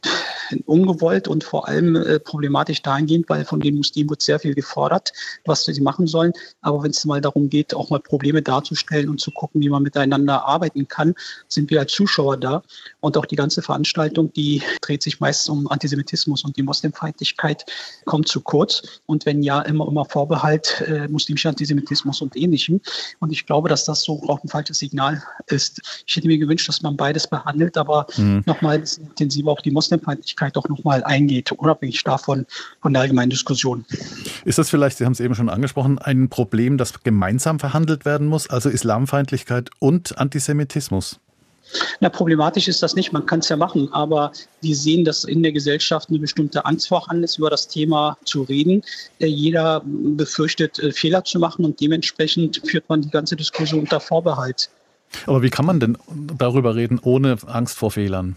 ungewollt 0.65 1.27
und 1.27 1.43
vor 1.43 1.67
allem 1.67 1.95
äh, 1.95 2.19
problematisch 2.19 2.81
dahingehend, 2.81 3.29
weil 3.29 3.45
von 3.45 3.59
den 3.59 3.75
Muslimen 3.75 4.09
wird 4.09 4.21
sehr 4.21 4.39
viel 4.39 4.55
gefordert, 4.55 5.13
was 5.45 5.65
sie 5.65 5.81
machen 5.81 6.07
sollen. 6.07 6.33
Aber 6.61 6.83
wenn 6.83 6.91
es 6.91 7.05
mal 7.05 7.21
darum 7.21 7.49
geht, 7.49 7.73
auch 7.73 7.89
mal 7.89 7.99
Probleme 7.99 8.41
darzustellen 8.41 9.09
und 9.09 9.19
zu 9.19 9.31
gucken, 9.31 9.61
wie 9.61 9.69
man 9.69 9.83
miteinander 9.83 10.45
arbeiten 10.45 10.87
kann, 10.87 11.15
sind 11.47 11.69
wir 11.69 11.79
als 11.79 11.91
Zuschauer 11.91 12.37
da. 12.37 12.63
Und 12.99 13.17
auch 13.17 13.25
die 13.25 13.35
ganze 13.35 13.61
Veranstaltung, 13.61 14.33
die 14.33 14.61
dreht 14.81 15.03
sich 15.03 15.19
meist 15.19 15.49
um 15.49 15.67
Antisemitismus 15.69 16.43
und 16.43 16.57
die 16.57 16.63
Muslimfeindlichkeit 16.63 17.65
kommt 18.05 18.27
zu 18.27 18.41
kurz. 18.41 19.01
Und 19.05 19.25
wenn 19.25 19.43
ja, 19.43 19.61
immer 19.61 19.87
immer 19.87 20.05
Vorbehalt 20.05 20.81
äh, 20.87 21.07
muslimischer 21.07 21.49
Antisemitismus 21.49 22.21
und 22.21 22.35
ähnlichem. 22.35 22.81
Und 23.19 23.31
ich 23.31 23.45
glaube, 23.45 23.69
dass 23.69 23.85
das 23.85 24.03
so 24.03 24.21
auch 24.27 24.43
ein 24.43 24.47
falsches 24.47 24.79
Signal 24.79 25.21
ist. 25.47 26.03
Ich 26.05 26.15
hätte 26.15 26.27
mir 26.27 26.37
gewünscht, 26.37 26.67
dass 26.67 26.81
man 26.81 26.95
beides 26.95 27.27
behandelt, 27.27 27.77
aber 27.77 28.07
mhm. 28.17 28.43
nochmal 28.45 28.77
intensiver 28.77 29.51
auf 29.51 29.61
die 29.61 29.71
Muslimfeindlichkeit 29.71 30.38
auch 30.41 30.67
nochmal 30.67 31.03
eingeht, 31.03 31.51
unabhängig 31.51 32.03
davon 32.03 32.45
von 32.81 32.93
der 32.93 33.03
allgemeinen 33.03 33.29
Diskussion. 33.29 33.85
Ist 34.45 34.57
das 34.57 34.69
vielleicht, 34.69 34.97
Sie 34.97 35.05
haben 35.05 35.13
es 35.13 35.19
eben 35.19 35.35
schon 35.35 35.49
angesprochen, 35.49 35.99
ein 35.99 36.29
Problem, 36.29 36.77
das 36.77 37.03
gemeinsam 37.03 37.59
verhandelt 37.59 38.05
werden 38.05 38.27
muss, 38.27 38.49
also 38.49 38.69
Islamfeindlichkeit 38.69 39.69
und 39.79 40.17
Antisemitismus? 40.17 41.19
Na, 41.99 42.09
problematisch 42.09 42.67
ist 42.67 42.81
das 42.81 42.95
nicht, 42.95 43.13
man 43.13 43.25
kann 43.25 43.39
es 43.39 43.49
ja 43.49 43.55
machen, 43.55 43.89
aber 43.91 44.31
wir 44.61 44.75
sehen, 44.75 45.05
dass 45.05 45.23
in 45.23 45.43
der 45.43 45.51
Gesellschaft 45.51 46.09
eine 46.09 46.19
bestimmte 46.19 46.65
Angst 46.65 46.87
vorhanden 46.87 47.23
ist, 47.23 47.37
über 47.37 47.49
das 47.49 47.67
Thema 47.67 48.17
zu 48.25 48.43
reden. 48.43 48.81
Äh, 49.19 49.27
jeder 49.27 49.83
befürchtet, 49.85 50.79
äh, 50.79 50.91
Fehler 50.91 51.23
zu 51.23 51.39
machen 51.39 51.65
und 51.65 51.79
dementsprechend 51.79 52.61
führt 52.65 52.89
man 52.89 53.01
die 53.01 53.09
ganze 53.09 53.35
Diskussion 53.35 53.81
unter 53.81 53.99
Vorbehalt. 53.99 54.69
Aber 55.25 55.41
wie 55.41 55.49
kann 55.49 55.65
man 55.65 55.79
denn 55.79 55.97
darüber 56.37 56.75
reden, 56.75 56.99
ohne 57.01 57.37
Angst 57.47 57.77
vor 57.77 57.91
Fehlern? 57.91 58.35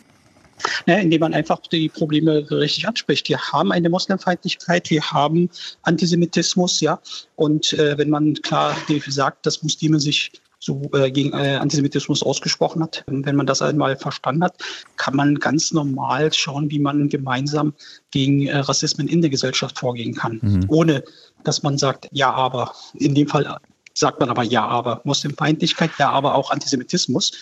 Ja, 0.87 0.97
indem 0.97 1.21
man 1.21 1.35
einfach 1.35 1.61
die 1.61 1.88
Probleme 1.88 2.50
richtig 2.50 2.87
anspricht. 2.87 3.28
Wir 3.28 3.38
haben 3.38 3.73
eine 3.73 3.88
Muslimfeindlichkeit, 3.88 4.90
wir 4.90 5.02
haben 5.02 5.50
Antisemitismus, 5.83 6.81
ja. 6.81 7.00
Und 7.37 7.73
äh, 7.75 7.97
wenn 7.99 8.11
man 8.11 8.35
klar 8.35 8.76
sagt, 9.09 9.47
dass 9.47 9.62
Muslime 9.62 10.00
sich 10.00 10.33
so 10.62 10.81
äh, 10.92 11.11
gegen 11.11 11.33
äh, 11.33 11.57
Antisemitismus 11.57 12.23
ausgesprochen 12.23 12.83
hat. 12.85 13.02
Wenn 13.09 13.35
man 13.35 13.47
das 13.47 13.61
einmal 13.61 13.97
verstanden 13.97 14.45
hat, 14.45 14.54
kann 14.97 15.16
man 15.16 15.35
ganz 15.40 15.73
normal 15.73 16.33
schauen, 16.33 16.71
wie 16.71 16.78
man 16.78 17.09
gemeinsam 17.09 17.75
gegen 18.12 18.47
äh, 18.47 18.59
Rassismen 18.59 19.09
in 19.09 19.23
der 19.23 19.31
Gesellschaft 19.31 19.81
vorgehen 19.81 20.14
kann, 20.14 20.38
mhm. 20.40 20.64
ohne 20.69 21.02
dass 21.42 21.64
man 21.64 21.78
sagt, 21.78 22.09
ja, 22.12 22.33
aber. 22.33 22.73
In 22.95 23.16
dem 23.16 23.26
Fall 23.26 23.59
sagt 23.95 24.21
man 24.21 24.31
aber 24.31 24.45
ja, 24.45 24.64
aber 24.64 25.00
Muslimfeindlichkeit, 25.04 25.90
ja, 25.99 26.11
aber 26.11 26.37
auch 26.37 26.52
Antisemitismus. 26.52 27.33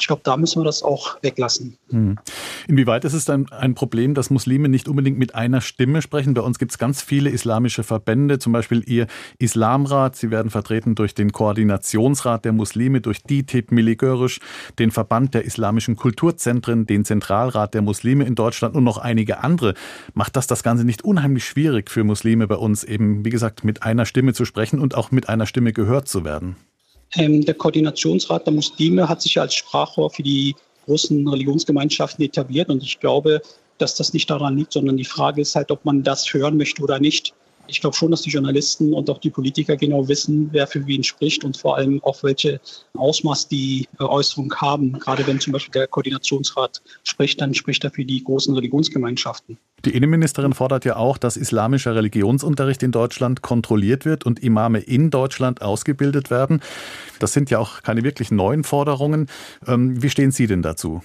Ich 0.00 0.06
glaube, 0.06 0.22
da 0.24 0.36
müssen 0.36 0.60
wir 0.60 0.64
das 0.64 0.82
auch 0.82 1.20
weglassen. 1.22 1.76
Hm. 1.90 2.18
Inwieweit 2.68 3.04
ist 3.04 3.14
es 3.14 3.24
dann 3.24 3.50
ein 3.50 3.74
Problem, 3.74 4.14
dass 4.14 4.30
Muslime 4.30 4.68
nicht 4.68 4.88
unbedingt 4.88 5.18
mit 5.18 5.34
einer 5.34 5.60
Stimme 5.60 6.02
sprechen? 6.02 6.34
Bei 6.34 6.40
uns 6.40 6.58
gibt 6.58 6.70
es 6.70 6.78
ganz 6.78 7.02
viele 7.02 7.30
islamische 7.30 7.82
Verbände, 7.82 8.38
zum 8.38 8.52
Beispiel 8.52 8.84
ihr 8.86 9.08
Islamrat. 9.38 10.14
Sie 10.14 10.30
werden 10.30 10.50
vertreten 10.50 10.94
durch 10.94 11.14
den 11.14 11.32
Koordinationsrat 11.32 12.44
der 12.44 12.52
Muslime, 12.52 13.00
durch 13.00 13.22
DITIB 13.24 13.72
Miligörisch, 13.72 14.38
den 14.78 14.92
Verband 14.92 15.34
der 15.34 15.44
islamischen 15.44 15.96
Kulturzentren, 15.96 16.86
den 16.86 17.04
Zentralrat 17.04 17.74
der 17.74 17.82
Muslime 17.82 18.24
in 18.24 18.36
Deutschland 18.36 18.76
und 18.76 18.84
noch 18.84 18.98
einige 18.98 19.42
andere. 19.42 19.74
Macht 20.14 20.36
das 20.36 20.46
das 20.46 20.62
Ganze 20.62 20.84
nicht 20.84 21.02
unheimlich 21.02 21.44
schwierig 21.44 21.90
für 21.90 22.04
Muslime 22.04 22.46
bei 22.46 22.56
uns, 22.56 22.84
eben, 22.84 23.24
wie 23.24 23.30
gesagt, 23.30 23.64
mit 23.64 23.82
einer 23.82 24.04
Stimme 24.04 24.32
zu 24.32 24.44
sprechen 24.44 24.78
und 24.78 24.94
auch 24.94 25.10
mit 25.10 25.28
einer 25.28 25.46
Stimme 25.46 25.72
gehört 25.72 26.06
zu 26.06 26.24
werden? 26.24 26.56
Ähm, 27.14 27.44
der 27.44 27.54
Koordinationsrat 27.54 28.46
der 28.46 28.52
Muslime 28.52 29.08
hat 29.08 29.22
sich 29.22 29.40
als 29.40 29.54
Sprachrohr 29.54 30.10
für 30.10 30.22
die 30.22 30.54
großen 30.84 31.26
Religionsgemeinschaften 31.26 32.24
etabliert 32.24 32.68
und 32.68 32.82
ich 32.82 33.00
glaube, 33.00 33.40
dass 33.78 33.94
das 33.94 34.12
nicht 34.12 34.28
daran 34.28 34.56
liegt, 34.56 34.72
sondern 34.72 34.96
die 34.96 35.04
Frage 35.04 35.40
ist 35.40 35.54
halt, 35.54 35.70
ob 35.70 35.84
man 35.84 36.02
das 36.02 36.32
hören 36.32 36.56
möchte 36.56 36.82
oder 36.82 36.98
nicht. 36.98 37.34
Ich 37.68 37.80
glaube 37.80 37.94
schon, 37.94 38.10
dass 38.10 38.22
die 38.22 38.30
Journalisten 38.30 38.92
und 38.94 39.08
auch 39.10 39.18
die 39.18 39.30
Politiker 39.30 39.76
genau 39.76 40.08
wissen, 40.08 40.48
wer 40.52 40.66
für 40.66 40.86
wen 40.86 41.04
spricht 41.04 41.44
und 41.44 41.56
vor 41.56 41.76
allem 41.76 42.02
auch 42.02 42.22
welche 42.22 42.60
Ausmaß 42.94 43.48
die 43.48 43.86
Äußerungen 43.98 44.54
haben. 44.56 44.94
Gerade 44.94 45.26
wenn 45.26 45.38
zum 45.38 45.52
Beispiel 45.52 45.72
der 45.72 45.86
Koordinationsrat 45.86 46.82
spricht, 47.04 47.40
dann 47.40 47.54
spricht 47.54 47.84
er 47.84 47.90
für 47.90 48.04
die 48.04 48.24
großen 48.24 48.54
Religionsgemeinschaften. 48.54 49.58
Die 49.84 49.94
Innenministerin 49.94 50.54
fordert 50.54 50.84
ja 50.84 50.96
auch, 50.96 51.18
dass 51.18 51.36
islamischer 51.36 51.94
Religionsunterricht 51.94 52.82
in 52.82 52.90
Deutschland 52.90 53.42
kontrolliert 53.42 54.04
wird 54.04 54.24
und 54.24 54.40
Imame 54.40 54.80
in 54.80 55.10
Deutschland 55.10 55.62
ausgebildet 55.62 56.30
werden. 56.30 56.60
Das 57.20 57.32
sind 57.32 57.50
ja 57.50 57.58
auch 57.58 57.82
keine 57.82 58.02
wirklich 58.02 58.30
neuen 58.30 58.64
Forderungen. 58.64 59.28
Ähm, 59.66 60.02
wie 60.02 60.10
stehen 60.10 60.30
Sie 60.30 60.46
denn 60.46 60.62
dazu? 60.62 61.02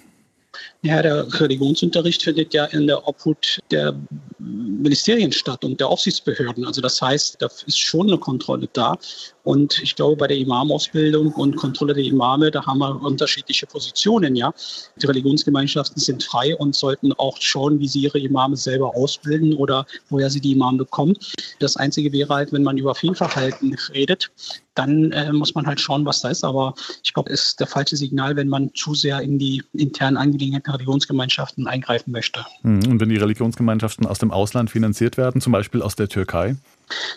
Ja, 0.81 1.01
der 1.01 1.25
Religionsunterricht 1.39 2.23
findet 2.23 2.53
ja 2.53 2.65
in 2.65 2.87
der 2.87 3.07
Obhut 3.07 3.59
der 3.71 3.95
Ministerien 4.37 5.31
statt 5.31 5.63
und 5.63 5.79
der 5.79 5.87
Aufsichtsbehörden. 5.87 6.65
Also 6.65 6.81
das 6.81 7.01
heißt, 7.01 7.37
da 7.39 7.47
ist 7.65 7.79
schon 7.79 8.07
eine 8.07 8.17
Kontrolle 8.17 8.67
da. 8.73 8.97
Und 9.43 9.81
ich 9.81 9.95
glaube, 9.95 10.17
bei 10.17 10.27
der 10.27 10.37
Imamausbildung 10.37 11.31
und 11.33 11.55
Kontrolle 11.55 11.93
der 11.93 12.03
Imame, 12.03 12.51
da 12.51 12.65
haben 12.65 12.79
wir 12.79 13.01
unterschiedliche 13.01 13.65
Positionen, 13.65 14.35
ja. 14.35 14.53
Die 15.01 15.05
Religionsgemeinschaften 15.05 16.01
sind 16.01 16.23
frei 16.23 16.55
und 16.55 16.75
sollten 16.75 17.13
auch 17.13 17.37
schauen, 17.39 17.79
wie 17.79 17.87
sie 17.87 18.01
ihre 18.01 18.19
Imame 18.19 18.57
selber 18.57 18.95
ausbilden 18.95 19.53
oder 19.53 19.85
woher 20.09 20.29
sie 20.29 20.41
die 20.41 20.51
Imame 20.51 20.79
bekommen. 20.79 21.17
Das 21.59 21.77
Einzige 21.77 22.11
wäre 22.11 22.33
halt, 22.33 22.51
wenn 22.51 22.63
man 22.63 22.77
über 22.77 22.93
Fehlverhalten 22.93 23.75
redet, 23.93 24.31
dann 24.75 25.11
äh, 25.11 25.31
muss 25.31 25.53
man 25.55 25.67
halt 25.67 25.79
schauen, 25.79 26.05
was 26.05 26.21
da 26.21 26.29
ist. 26.29 26.43
Aber 26.43 26.73
ich 27.03 27.13
glaube, 27.13 27.31
es 27.31 27.49
ist 27.49 27.59
der 27.59 27.67
falsche 27.67 27.95
Signal, 27.95 28.35
wenn 28.35 28.47
man 28.47 28.73
zu 28.73 28.95
sehr 28.95 29.21
in 29.21 29.37
die 29.39 29.61
internen 29.73 30.17
Angelegenheiten 30.17 30.42
der 30.51 30.73
Religionsgemeinschaften 30.73 31.67
eingreifen 31.67 32.11
möchte. 32.11 32.45
Hm, 32.61 32.85
und 32.87 32.99
wenn 32.99 33.09
die 33.09 33.17
Religionsgemeinschaften 33.17 34.05
aus 34.05 34.19
dem 34.19 34.31
Ausland 34.31 34.69
finanziert 34.69 35.17
werden, 35.17 35.41
zum 35.41 35.53
Beispiel 35.53 35.81
aus 35.81 35.95
der 35.95 36.09
Türkei? 36.09 36.55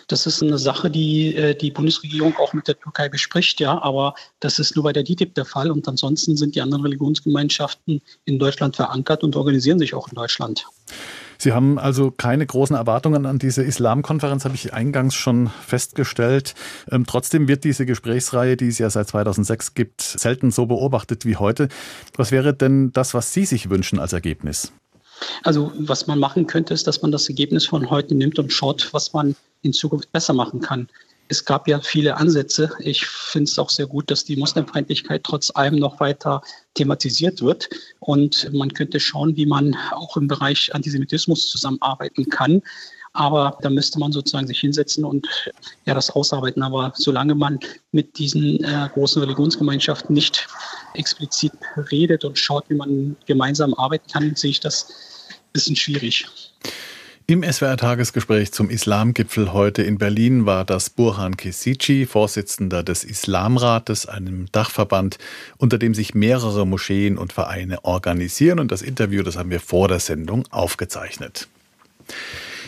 Das 0.07 0.25
ist 0.25 0.41
eine 0.41 0.57
Sache, 0.57 0.89
die 0.89 1.35
äh, 1.35 1.55
die 1.55 1.71
Bundesregierung 1.71 2.35
auch 2.37 2.53
mit 2.53 2.67
der 2.67 2.79
Türkei 2.79 3.09
bespricht, 3.09 3.59
ja, 3.59 3.81
aber 3.81 4.15
das 4.39 4.59
ist 4.59 4.75
nur 4.75 4.83
bei 4.83 4.93
der 4.93 5.03
DITIB 5.03 5.35
der 5.35 5.45
Fall 5.45 5.71
und 5.71 5.87
ansonsten 5.87 6.37
sind 6.37 6.55
die 6.55 6.61
anderen 6.61 6.83
Religionsgemeinschaften 6.83 8.01
in 8.25 8.39
Deutschland 8.39 8.75
verankert 8.75 9.23
und 9.23 9.35
organisieren 9.35 9.79
sich 9.79 9.93
auch 9.93 10.07
in 10.07 10.15
Deutschland. 10.15 10.65
Sie 11.37 11.53
haben 11.53 11.77
also 11.79 12.11
keine 12.11 12.45
großen 12.45 12.75
Erwartungen 12.75 13.25
an 13.25 13.39
diese 13.39 13.63
Islamkonferenz, 13.63 14.45
habe 14.45 14.55
ich 14.55 14.73
eingangs 14.73 15.15
schon 15.15 15.49
festgestellt. 15.65 16.55
Ähm, 16.91 17.05
trotzdem 17.05 17.47
wird 17.47 17.63
diese 17.63 17.85
Gesprächsreihe, 17.85 18.57
die 18.57 18.67
es 18.67 18.77
ja 18.77 18.89
seit 18.89 19.07
2006 19.07 19.73
gibt, 19.73 20.01
selten 20.01 20.51
so 20.51 20.65
beobachtet 20.65 21.25
wie 21.25 21.37
heute. 21.37 21.69
Was 22.15 22.31
wäre 22.31 22.53
denn 22.53 22.91
das, 22.91 23.13
was 23.13 23.33
Sie 23.33 23.45
sich 23.45 23.69
wünschen 23.69 23.99
als 23.99 24.13
Ergebnis? 24.13 24.71
Also 25.43 25.71
was 25.77 26.07
man 26.07 26.19
machen 26.19 26.47
könnte, 26.47 26.73
ist, 26.73 26.87
dass 26.87 27.01
man 27.01 27.11
das 27.11 27.27
Ergebnis 27.27 27.65
von 27.65 27.89
heute 27.89 28.15
nimmt 28.15 28.39
und 28.39 28.53
schaut, 28.53 28.89
was 28.93 29.13
man 29.13 29.35
in 29.61 29.73
Zukunft 29.73 30.11
besser 30.11 30.33
machen 30.33 30.61
kann. 30.61 30.87
Es 31.29 31.43
gab 31.43 31.67
ja 31.67 31.79
viele 31.81 32.17
Ansätze. 32.17 32.71
Ich 32.79 33.05
finde 33.05 33.49
es 33.49 33.59
auch 33.59 33.69
sehr 33.69 33.87
gut, 33.87 34.09
dass 34.09 34.23
die 34.23 34.37
Muslimfeindlichkeit 34.37 35.23
trotz 35.23 35.51
allem 35.53 35.75
noch 35.75 35.99
weiter 35.99 36.41
thematisiert 36.73 37.41
wird. 37.41 37.69
Und 37.99 38.51
man 38.53 38.73
könnte 38.73 38.99
schauen, 38.99 39.35
wie 39.35 39.45
man 39.45 39.75
auch 39.91 40.15
im 40.15 40.27
Bereich 40.27 40.73
Antisemitismus 40.73 41.49
zusammenarbeiten 41.49 42.29
kann. 42.29 42.61
Aber 43.13 43.57
da 43.61 43.69
müsste 43.69 43.99
man 43.99 44.11
sozusagen 44.11 44.47
sich 44.47 44.59
hinsetzen 44.59 45.03
und 45.03 45.27
ja, 45.85 45.93
das 45.93 46.11
ausarbeiten. 46.11 46.61
Aber 46.61 46.93
solange 46.95 47.35
man 47.35 47.59
mit 47.91 48.17
diesen 48.19 48.63
äh, 48.63 48.89
großen 48.93 49.21
Religionsgemeinschaften 49.21 50.13
nicht 50.13 50.47
explizit 50.93 51.53
redet 51.91 52.25
und 52.25 52.37
schaut, 52.37 52.65
wie 52.69 52.75
man 52.75 53.17
gemeinsam 53.25 53.73
arbeiten 53.73 54.09
kann, 54.11 54.35
sehe 54.35 54.51
ich 54.51 54.59
das 54.59 54.89
ein 55.29 55.51
bisschen 55.51 55.75
schwierig. 55.75 56.27
Im 57.29 57.43
SWR-Tagesgespräch 57.43 58.53
zum 58.53 58.69
Islamgipfel 58.69 59.51
heute 59.51 59.83
in 59.83 59.97
Berlin 59.97 60.45
war 60.45 60.63
das 60.63 60.89
Burhan 60.89 61.35
Kesici, 61.35 62.05
Vorsitzender 62.05 62.83
des 62.83 63.03
Islamrates, 63.03 64.05
einem 64.05 64.45
Dachverband, 64.53 65.17
unter 65.57 65.77
dem 65.77 65.93
sich 65.93 66.15
mehrere 66.15 66.65
Moscheen 66.65 67.17
und 67.17 67.33
Vereine 67.33 67.83
organisieren. 67.83 68.59
Und 68.59 68.71
das 68.71 68.81
Interview, 68.81 69.23
das 69.23 69.35
haben 69.35 69.49
wir 69.49 69.59
vor 69.59 69.89
der 69.89 69.99
Sendung 69.99 70.45
aufgezeichnet. 70.51 71.49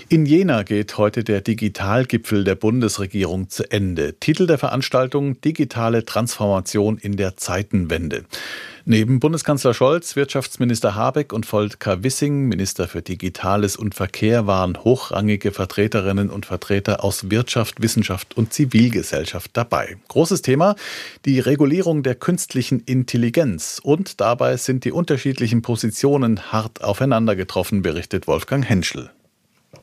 In 0.10 0.26
Jena 0.26 0.64
geht 0.64 0.98
heute 0.98 1.24
der 1.24 1.40
Digitalgipfel 1.40 2.44
der 2.44 2.56
Bundesregierung 2.56 3.48
zu 3.48 3.64
Ende. 3.72 4.16
Titel 4.20 4.46
der 4.46 4.58
Veranstaltung 4.58 5.40
Digitale 5.40 6.04
Transformation 6.04 6.98
in 6.98 7.16
der 7.16 7.38
Zeitenwende. 7.38 8.26
Neben 8.86 9.20
Bundeskanzler 9.20 9.74
Scholz, 9.74 10.16
Wirtschaftsminister 10.16 10.96
Habeck 10.96 11.34
und 11.34 11.46
Volker 11.46 12.04
Wissing, 12.04 12.46
Minister 12.48 12.88
für 12.88 13.02
Digitales 13.02 13.76
und 13.76 13.96
Verkehr, 13.96 14.48
waren 14.48 14.84
hochrangige 14.84 15.52
Vertreterinnen 15.52 16.30
und 16.30 16.46
Vertreter 16.46 17.04
aus 17.04 17.30
Wirtschaft, 17.30 17.82
Wissenschaft 17.82 18.38
und 18.38 18.54
Zivilgesellschaft 18.54 19.52
dabei. 19.54 19.98
Großes 20.08 20.42
Thema, 20.42 20.76
die 21.26 21.40
Regulierung 21.40 22.04
der 22.04 22.16
künstlichen 22.16 22.82
Intelligenz. 22.86 23.80
Und 23.84 24.22
dabei 24.22 24.58
sind 24.58 24.86
die 24.86 24.92
unterschiedlichen 24.92 25.62
Positionen 25.62 26.52
hart 26.52 26.84
aufeinander 26.84 27.36
getroffen, 27.36 27.82
berichtet 27.82 28.28
Wolfgang 28.28 28.68
Henschel. 28.68 29.12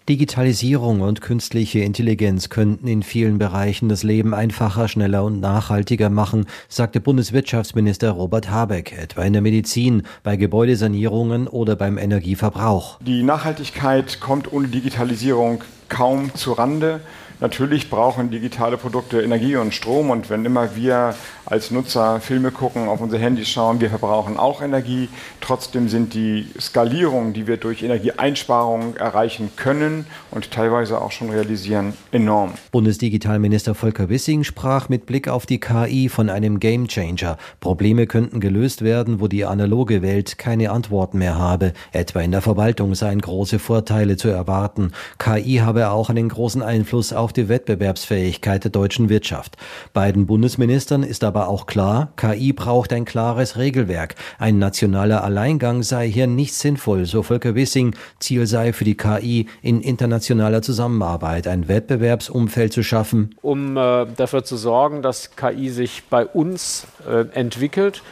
Digitalisierung 0.08 1.00
und 1.00 1.20
künstliche 1.20 1.80
Intelligenz 1.80 2.48
könnten 2.48 2.86
in 2.86 3.02
vielen 3.02 3.38
Bereichen 3.38 3.88
das 3.88 4.04
Leben 4.04 4.34
einfacher, 4.34 4.86
schneller 4.86 5.24
und 5.24 5.40
nachhaltiger 5.40 6.10
machen, 6.10 6.46
sagte 6.68 7.00
Bundeswirtschaftsminister 7.00 8.12
Robert 8.12 8.48
Habeck, 8.48 8.96
etwa 8.96 9.24
in 9.24 9.32
der 9.32 9.42
Medizin, 9.42 10.04
bei 10.22 10.36
Gebäudesanierungen 10.36 11.48
oder 11.48 11.74
beim 11.74 11.98
Energieverbrauch. 11.98 13.00
Die 13.00 13.24
Nachhaltigkeit 13.24 14.20
kommt 14.20 14.52
ohne 14.52 14.68
Digitalisierung 14.68 15.64
kaum 15.88 16.32
zu 16.34 16.52
Rande. 16.52 17.00
Natürlich 17.38 17.90
brauchen 17.90 18.30
digitale 18.30 18.78
Produkte 18.78 19.20
Energie 19.20 19.56
und 19.56 19.74
Strom 19.74 20.08
und 20.08 20.30
wenn 20.30 20.46
immer 20.46 20.74
wir 20.74 21.14
als 21.46 21.70
Nutzer 21.70 22.20
Filme 22.20 22.50
gucken, 22.50 22.88
auf 22.88 23.00
unsere 23.00 23.22
Handys 23.22 23.48
schauen, 23.48 23.80
wir 23.80 23.90
verbrauchen 23.90 24.36
auch 24.36 24.62
Energie. 24.62 25.08
Trotzdem 25.40 25.88
sind 25.88 26.14
die 26.14 26.48
Skalierungen, 26.58 27.34
die 27.34 27.46
wir 27.46 27.56
durch 27.56 27.82
Energieeinsparungen 27.82 28.96
erreichen 28.96 29.50
können 29.54 30.06
und 30.32 30.50
teilweise 30.50 31.00
auch 31.00 31.12
schon 31.12 31.30
realisieren, 31.30 31.92
enorm. 32.10 32.54
Bundesdigitalminister 32.72 33.74
Volker 33.74 34.08
Wissing 34.08 34.42
sprach 34.42 34.88
mit 34.88 35.06
Blick 35.06 35.28
auf 35.28 35.46
die 35.46 35.60
KI 35.60 36.08
von 36.08 36.30
einem 36.30 36.58
Gamechanger. 36.58 37.36
Probleme 37.60 38.06
könnten 38.06 38.40
gelöst 38.40 38.82
werden, 38.82 39.20
wo 39.20 39.28
die 39.28 39.44
analoge 39.44 40.02
Welt 40.02 40.38
keine 40.38 40.70
Antworten 40.72 41.18
mehr 41.18 41.38
habe. 41.38 41.74
Etwa 41.92 42.20
in 42.20 42.32
der 42.32 42.42
Verwaltung 42.42 42.94
seien 42.94 43.20
große 43.20 43.58
Vorteile 43.58 44.16
zu 44.16 44.28
erwarten. 44.28 44.92
KI 45.18 45.58
habe 45.58 45.90
auch 45.90 46.10
einen 46.10 46.28
großen 46.28 46.62
Einfluss 46.62 47.12
auf 47.12 47.25
die 47.32 47.48
Wettbewerbsfähigkeit 47.48 48.64
der 48.64 48.72
deutschen 48.72 49.08
Wirtschaft. 49.08 49.56
Beiden 49.92 50.26
Bundesministern 50.26 51.04
ist 51.04 51.22
aber 51.22 51.36
aber 51.36 51.48
auch 51.48 51.66
klar, 51.66 52.08
KI 52.16 52.54
braucht 52.54 52.94
ein 52.94 53.04
klares 53.04 53.58
Regelwerk. 53.58 54.14
Ein 54.38 54.58
nationaler 54.58 55.22
Alleingang 55.22 55.82
sei 55.82 56.08
hier 56.08 56.26
nicht 56.26 56.54
sinnvoll, 56.54 57.04
so 57.04 57.22
Volker 57.22 57.54
Wissing. 57.54 57.94
Ziel 58.20 58.46
sei 58.46 58.72
für 58.72 58.84
die 58.84 58.96
KI 58.96 59.48
in 59.60 59.82
internationaler 59.82 60.62
Zusammenarbeit 60.62 61.46
ein 61.46 61.68
Wettbewerbsumfeld 61.68 62.72
zu 62.72 62.82
schaffen. 62.82 63.34
Um 63.42 63.76
äh, 63.76 64.06
dafür 64.16 64.44
zu 64.44 64.56
sorgen, 64.56 65.02
dass 65.02 65.36
KI 65.36 65.68
sich 65.68 66.04
bei 66.08 66.24
uns 66.24 66.86
äh, 67.06 67.26
entwickelt 67.38 68.02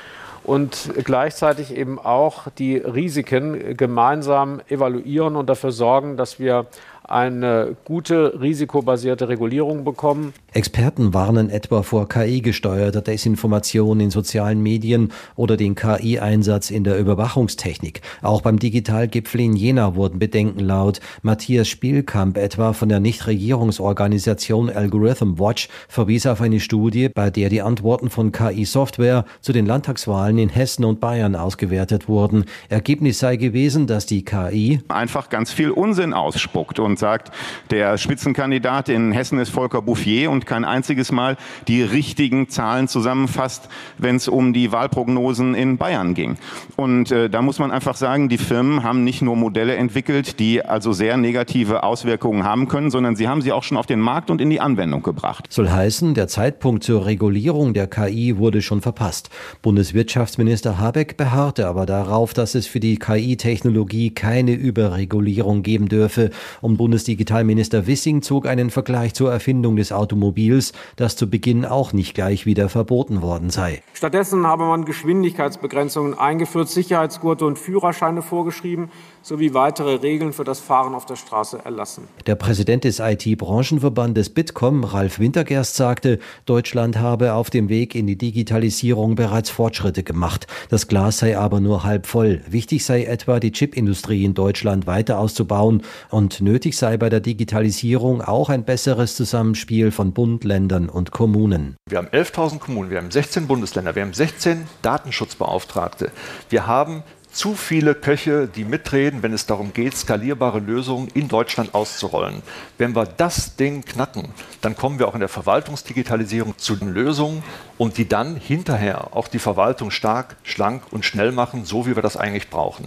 und 0.43 0.91
gleichzeitig 1.03 1.75
eben 1.75 1.99
auch 1.99 2.49
die 2.59 2.77
Risiken 2.77 3.75
gemeinsam 3.75 4.61
evaluieren 4.69 5.37
und 5.37 5.49
dafür 5.49 5.73
sorgen, 5.73 6.19
dass 6.19 6.39
wir 6.39 6.67
eine 7.05 7.77
gute 7.85 8.41
risikobasierte 8.41 9.29
Regulierung 9.29 9.85
bekommen. 9.85 10.33
Experten 10.53 11.13
warnen 11.13 11.51
etwa 11.51 11.83
vor 11.83 12.09
KI-gesteuerter 12.09 13.03
Desinformation 13.03 14.01
in 14.01 14.11
sozialen 14.11 14.63
Medien 14.63 15.13
oder 15.37 15.57
den 15.57 15.75
KI-Einsatz 15.75 16.71
in 16.71 16.85
der 16.85 16.99
Überwachungstechnik. 16.99 18.01
Auch 18.23 18.41
beim 18.41 18.59
Digitalgipfel 18.59 19.41
in 19.41 19.57
Jena 19.57 19.97
wurden 19.97 20.19
Bedenken 20.19 20.61
laut. 20.61 21.01
Matthias 21.23 21.69
Spielkamp 21.69 22.37
etwa 22.37 22.73
von 22.73 22.89
der 22.89 23.01
Nichtregierungsorganisation 23.01 24.71
Algorithm 24.71 25.39
Watch 25.39 25.69
verwies 25.89 26.27
auf 26.27 26.41
eine 26.41 26.61
Studie, 26.61 27.09
bei 27.09 27.31
der 27.31 27.49
die 27.49 27.63
Antworten 27.63 28.11
von 28.11 28.33
KI-Software 28.33 29.25
zu 29.41 29.53
den 29.53 29.67
Landtagswahlen 29.67 30.39
in 30.39 30.49
Hessen 30.49 30.85
und 30.85 31.01
Bayern 31.01 31.37
ausgewertet 31.37 32.09
wurden. 32.09 32.45
Ergebnis 32.69 33.19
sei 33.19 33.37
gewesen, 33.37 33.87
dass 33.87 34.07
die 34.07 34.25
KI 34.25 34.81
einfach 34.89 35.29
ganz 35.29 35.53
viel 35.53 35.71
Unsinn 35.71 36.13
ausspuckt 36.13 36.79
und 36.79 36.94
und 36.95 36.99
sagt, 37.01 37.33
der 37.73 37.99
Spitzenkandidat 37.99 38.89
in 38.89 39.11
Hessen 39.11 39.41
ist 39.41 39.51
Volker 39.51 39.83
Bouffier 39.83 40.31
und 40.31 40.47
kein 40.47 40.65
einziges 40.65 41.11
Mal 41.11 41.37
die 41.67 41.83
richtigen 41.83 42.49
Zahlen 42.49 42.87
zusammenfasst, 42.87 43.69
wenn 43.99 44.15
es 44.15 44.29
um 44.29 44.53
die 44.53 44.71
Wahlprognosen 44.71 45.57
in 45.57 45.77
Bayern 45.77 46.15
ging. 46.15 46.37
Und 46.77 47.11
äh, 47.11 47.29
da 47.29 47.43
muss 47.43 47.59
man 47.59 47.73
einfach 47.73 47.97
sagen, 47.97 48.29
die 48.29 48.39
Firmen 48.39 48.85
haben 48.85 49.03
nicht 49.03 49.23
nur 49.23 49.35
Modelle 49.35 49.75
entwickelt, 49.75 50.39
die 50.39 50.65
also 50.65 50.93
sehr 50.93 51.17
negative 51.17 51.83
Auswirkungen 51.83 52.45
haben 52.45 52.69
können, 52.69 52.93
sondern 52.93 53.17
sie 53.17 53.27
haben 53.27 53.43
sie 53.43 53.51
auch 53.51 53.65
schon 53.65 53.77
auf 53.77 53.87
den 53.87 53.99
Markt 53.99 54.31
und 54.31 54.41
in 54.41 54.51
die 54.51 54.61
Anwendung 54.61 55.03
gebracht. 55.03 55.47
Soll 55.51 55.69
heißen, 55.69 56.15
der 56.15 56.29
Zeitpunkt 56.29 56.85
zur 56.85 57.07
Regulierung 57.07 57.75
der 57.75 57.89
KI 57.89 58.39
wurde 58.39 58.63
schon 58.63 58.83
verpasst. 58.83 59.31
Bundeswirtschaftsminister 59.63 60.79
Habeck 60.79 61.17
beharrte 61.17 61.67
aber 61.67 61.87
darauf, 61.87 62.35
dass 62.35 62.55
es 62.55 62.69
für 62.69 62.79
die 62.79 63.01
KI-Technologie 63.01 64.11
keine 64.11 64.53
Überregulierung 64.53 65.65
geben 65.65 65.89
dürfe. 65.89 66.31
Um 66.61 66.77
Bundesdigitalminister 66.85 67.87
Wissing 67.87 68.21
zog 68.21 68.47
einen 68.47 68.69
Vergleich 68.69 69.15
zur 69.15 69.33
Erfindung 69.33 69.77
des 69.77 69.91
Automobils, 69.91 70.75
das 70.97 71.17
zu 71.17 71.31
Beginn 71.31 71.65
auch 71.65 71.95
nicht 71.95 72.15
gleich 72.15 72.45
wieder 72.45 72.69
verboten 72.69 73.23
worden 73.23 73.49
sei. 73.49 73.83
Stattdessen 73.95 74.47
habe 74.47 74.65
man 74.65 74.85
Geschwindigkeitsbegrenzungen 74.85 76.13
eingeführt, 76.13 76.69
Sicherheitsgurte 76.69 77.47
und 77.47 77.59
Führerscheine 77.59 78.21
vorgeschrieben 78.21 78.91
sowie 79.23 79.55
weitere 79.55 79.95
Regeln 79.95 80.35
für 80.35 80.45
das 80.45 80.61
Fahren 80.61 80.95
auf 80.95 81.07
der 81.07 81.17
Straße 81.17 81.59
erlassen. 81.65 82.07
Der 82.27 82.35
Präsident 82.35 82.85
des 82.85 82.99
IT-Branchenverbandes 82.99 84.29
Bitkom, 84.29 84.85
Ralf 84.85 85.19
Wintergerst, 85.19 85.77
sagte, 85.77 86.19
Deutschland 86.45 86.99
habe 86.99 87.33
auf 87.33 87.49
dem 87.49 87.71
Weg 87.71 87.95
in 87.95 88.07
die 88.07 88.19
Digitalisierung 88.19 89.15
bereits 89.15 89.49
Fortschritte 89.49 90.03
gemacht. 90.03 90.47
Das 90.69 90.89
Glas 90.89 91.19
sei 91.19 91.39
aber 91.39 91.61
nur 91.61 91.85
halb 91.85 92.07
voll. 92.07 92.43
Wichtig 92.47 92.85
sei 92.85 93.05
etwa, 93.05 93.41
die 93.41 93.53
Chipindustrie 93.53 94.25
in 94.25 94.35
Deutschland 94.35 94.87
weiter 94.87 95.19
auszubauen 95.19 95.83
und 96.11 96.43
nötig 96.43 96.74
sei 96.77 96.97
bei 96.97 97.09
der 97.09 97.21
Digitalisierung 97.21 98.23
auch 98.23 98.49
ein 98.49 98.65
besseres 98.65 99.17
Zusammenspiel 99.17 99.91
von 99.91 100.13
Bund, 100.13 100.45
Ländern 100.45 100.89
und 100.89 101.11
Kommunen. 101.11 101.77
Wir 101.89 101.99
haben 101.99 102.09
11.000 102.09 102.59
Kommunen, 102.59 102.91
wir 102.91 102.99
haben 102.99 103.11
16 103.11 103.47
Bundesländer, 103.47 103.95
wir 103.95 104.03
haben 104.03 104.15
16 104.15 104.67
Datenschutzbeauftragte. 104.83 106.11
Wir 106.51 106.67
haben 106.67 107.03
zu 107.35 107.57
viele 107.57 107.97
Köche, 107.97 108.47
die 108.47 108.65
mitreden, 108.65 109.23
wenn 109.25 109.33
es 109.33 109.45
darum 109.45 109.73
geht, 109.73 109.97
skalierbare 109.97 110.61
Lösungen 110.61 111.09
in 111.15 111.27
Deutschland 111.27 111.75
auszurollen. 111.75 112.43
Wenn 112.79 112.95
wir 112.95 113.07
das 113.07 113.57
Ding 113.57 113.85
knacken, 113.85 114.29
dann 114.61 114.77
kommen 114.77 115.01
wir 115.01 115.09
auch 115.09 115.15
in 115.15 115.21
der 115.21 115.29
Verwaltungsdigitalisierung 115.29 116.57
zu 116.59 116.77
den 116.77 116.95
Lösungen 116.95 117.43
und 117.77 117.99
die 117.99 118.09
dann 118.09 118.37
hinterher 118.37 119.17
auch 119.17 119.27
die 119.27 119.41
Verwaltung 119.41 119.91
stark, 119.91 120.37
schlank 120.45 120.85
und 120.93 121.05
schnell 121.05 121.33
machen, 121.33 121.65
so 121.65 121.87
wie 121.87 121.97
wir 121.97 122.03
das 122.03 122.17
eigentlich 122.17 122.51
brauchen. 122.51 122.87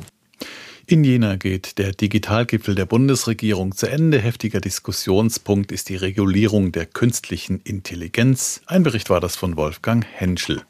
In 0.89 1.04
Jena 1.04 1.36
geht 1.36 1.80
der 1.80 1.91
Digitalgipfel 1.91 2.73
der 2.73 2.86
Bundesregierung 2.86 3.76
zu 3.76 3.88
Ende. 3.88 4.19
Heftiger 4.19 4.62
Diskussionspunkt 4.62 5.73
ist 5.73 5.89
die 5.89 5.97
Regulierung 5.97 6.71
der 6.71 6.86
künstlichen 6.86 7.60
Intelligenz. 7.65 8.62
Ein 8.67 8.84
Bericht 8.84 9.10
war 9.10 9.19
das 9.19 9.36
von 9.36 9.58
Wolfgang 9.58 10.06
Henschel. 10.10 10.62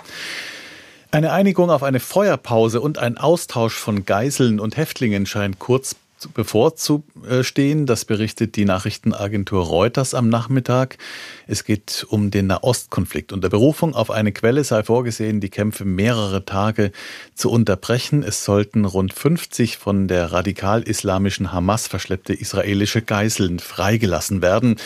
Eine 1.11 1.33
Einigung 1.33 1.69
auf 1.69 1.83
eine 1.83 1.99
Feuerpause 1.99 2.81
und 2.81 2.97
ein 2.97 3.19
Austausch 3.19 3.75
von 3.75 4.05
Geiseln 4.05 4.59
und 4.59 4.75
Häftlingen 4.75 5.27
scheint 5.27 5.59
kurz 5.59 5.95
bevorzustehen. 6.33 7.85
Das 7.85 8.05
berichtet 8.05 8.55
die 8.55 8.65
Nachrichtenagentur 8.65 9.65
Reuters 9.65 10.13
am 10.13 10.29
Nachmittag. 10.29 10.97
Es 11.45 11.63
geht 11.63 12.05
um 12.09 12.31
den 12.31 12.47
Nahostkonflikt. 12.47 13.31
Unter 13.31 13.49
Berufung 13.49 13.93
auf 13.93 14.09
eine 14.09 14.31
Quelle 14.31 14.63
sei 14.63 14.83
vorgesehen, 14.83 15.39
die 15.39 15.49
Kämpfe 15.49 15.85
mehrere 15.85 16.45
Tage 16.45 16.91
zu 17.35 17.51
unterbrechen. 17.51 18.23
Es 18.23 18.43
sollten 18.43 18.85
rund 18.85 19.13
50 19.13 19.77
von 19.77 20.07
der 20.07 20.31
radikal-islamischen 20.31 21.51
Hamas 21.51 21.87
verschleppte 21.87 22.33
israelische 22.33 23.01
Geiseln 23.01 23.59
freigelassen 23.59 24.41
werden. 24.41 24.77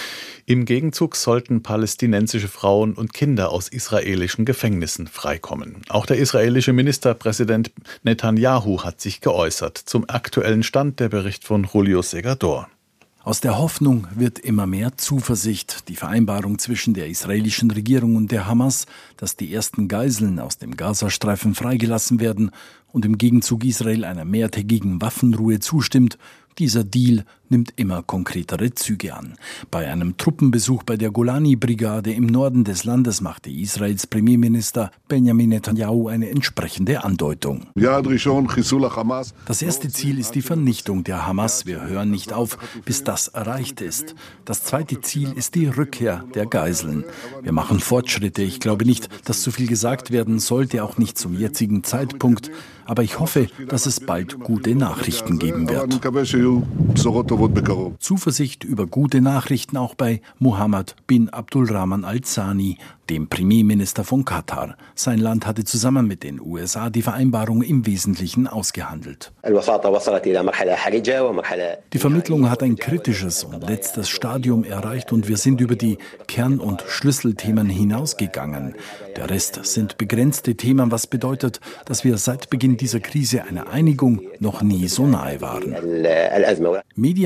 Im 0.46 0.66
Gegenzug 0.66 1.16
sollten 1.16 1.64
palästinensische 1.64 2.50
Frauen 2.50 2.94
und 2.94 3.14
Kinder 3.14 3.52
aus 3.52 3.70
israelischen 3.70 4.44
Gefängnissen 4.44 5.08
freikommen. 5.08 5.78
Auch 5.88 6.06
der 6.06 6.18
israelische 6.18 6.74
Ministerpräsident 6.74 7.72
Netanyahu 8.04 8.84
hat 8.84 9.00
sich 9.00 9.22
geäußert. 9.22 9.78
Zum 9.78 10.10
aktuellen 10.10 10.64
Stand 10.64 11.00
der 11.00 11.10
Bericht 11.22 11.44
von 11.44 11.70
Julio 11.72 12.02
Segador. 12.02 12.68
Aus 13.24 13.42
der 13.42 13.60
Hoffnung 13.60 14.08
wird 14.16 14.40
immer 14.40 14.66
mehr 14.66 14.98
Zuversicht. 14.98 15.88
Die 15.88 15.96
Vereinbarung 15.96 16.58
zwischen 16.58 16.96
der 16.96 17.10
israelischen 17.10 17.70
Regierung 17.70 18.16
und 18.16 18.32
der 18.32 18.48
Hamas, 18.48 18.88
dass 19.18 19.36
die 19.36 19.54
ersten 19.54 19.88
Geiseln 19.88 20.40
aus 20.40 20.58
dem 20.58 20.76
Gazastreifen 20.76 21.54
freigelassen 21.54 22.20
werden 22.20 22.50
und 22.92 23.06
im 23.06 23.20
Gegenzug 23.20 23.66
Israel 23.66 24.04
einer 24.04 24.26
mehrtägigen 24.26 25.00
Waffenruhe 25.00 25.60
zustimmt, 25.60 26.18
dieser 26.58 26.84
Deal 26.84 27.24
nimmt 27.52 27.74
immer 27.76 28.02
konkretere 28.02 28.74
Züge 28.74 29.14
an. 29.14 29.36
Bei 29.70 29.92
einem 29.92 30.18
Truppenbesuch 30.18 30.84
bei 30.84 30.98
der 30.98 31.12
Golani-Brigade 31.12 32.12
im 32.12 32.26
Norden 32.26 32.64
des 32.64 32.86
Landes 32.86 33.22
machte 33.22 33.50
Israels 33.50 34.08
Premierminister 34.08 34.92
Benjamin 35.08 35.50
Netanyahu 35.50 36.08
eine 36.08 36.30
entsprechende 36.30 37.04
Andeutung. 37.04 37.68
Das 39.46 39.62
erste 39.62 39.90
Ziel 39.90 40.18
ist 40.18 40.36
die 40.36 40.42
Vernichtung 40.42 41.04
der 41.04 41.28
Hamas. 41.28 41.66
Wir 41.66 41.82
hören 41.86 42.10
nicht 42.10 42.34
auf, 42.34 42.58
bis 42.86 43.04
das 43.04 43.28
erreicht 43.28 43.82
ist. 43.82 44.16
Das 44.46 44.64
zweite 44.64 45.02
Ziel 45.02 45.34
ist 45.34 45.56
die 45.56 45.68
Rückkehr 45.68 46.24
der 46.34 46.46
Geiseln. 46.46 47.04
Wir 47.42 47.52
machen 47.52 47.80
Fortschritte. 47.80 48.42
Ich 48.42 48.60
glaube 48.60 48.86
nicht, 48.86 49.10
dass 49.28 49.42
zu 49.42 49.52
viel 49.52 49.68
gesagt 49.68 50.12
werden 50.12 50.40
sollte, 50.40 50.84
auch 50.84 50.98
nicht 50.98 51.18
zum 51.18 51.38
jetzigen 51.38 51.84
Zeitpunkt. 51.84 52.52
Aber 52.86 53.04
ich 53.04 53.20
hoffe, 53.20 53.48
dass 53.70 53.86
es 53.86 54.00
bald 54.00 54.40
gute 54.40 54.76
Nachrichten 54.76 55.40
geben 55.40 55.70
wird. 55.70 56.02
Zuversicht 57.98 58.64
über 58.64 58.86
gute 58.86 59.20
Nachrichten 59.20 59.76
auch 59.76 59.96
bei 59.96 60.22
Mohammed 60.38 60.96
bin 61.08 61.30
Abdulrahman 61.30 62.06
al-Thani, 62.06 62.78
dem 63.10 63.28
Premierminister 63.28 64.04
von 64.04 64.26
Katar. 64.26 64.78
Sein 64.96 65.20
Land 65.20 65.46
hatte 65.46 65.66
zusammen 65.66 66.08
mit 66.08 66.24
den 66.24 66.40
USA 66.40 66.90
die 66.90 67.02
Vereinbarung 67.02 67.62
im 67.62 67.86
Wesentlichen 67.86 68.48
ausgehandelt. 68.48 69.34
Die 71.94 71.98
Vermittlung 71.98 72.50
hat 72.50 72.64
ein 72.64 72.76
kritisches 72.78 73.44
und 73.44 73.68
letztes 73.68 74.08
Stadium 74.08 74.64
erreicht 74.64 75.12
und 75.12 75.28
wir 75.28 75.38
sind 75.38 75.60
über 75.62 75.76
die 75.76 75.98
Kern- 76.28 76.60
und 76.60 76.84
Schlüsselthemen 76.88 77.68
hinausgegangen. 77.68 78.76
Der 79.18 79.30
Rest 79.30 79.60
sind 79.66 79.98
begrenzte 79.98 80.56
Themen, 80.56 80.92
was 80.92 81.06
bedeutet, 81.08 81.60
dass 81.86 82.06
wir 82.06 82.18
seit 82.18 82.50
Beginn 82.50 82.78
dieser 82.78 83.02
Krise 83.02 83.44
einer 83.44 83.68
Einigung 83.70 84.22
noch 84.40 84.62
nie 84.62 84.88
so 84.88 85.06
nahe 85.06 85.42
waren. 85.42 85.76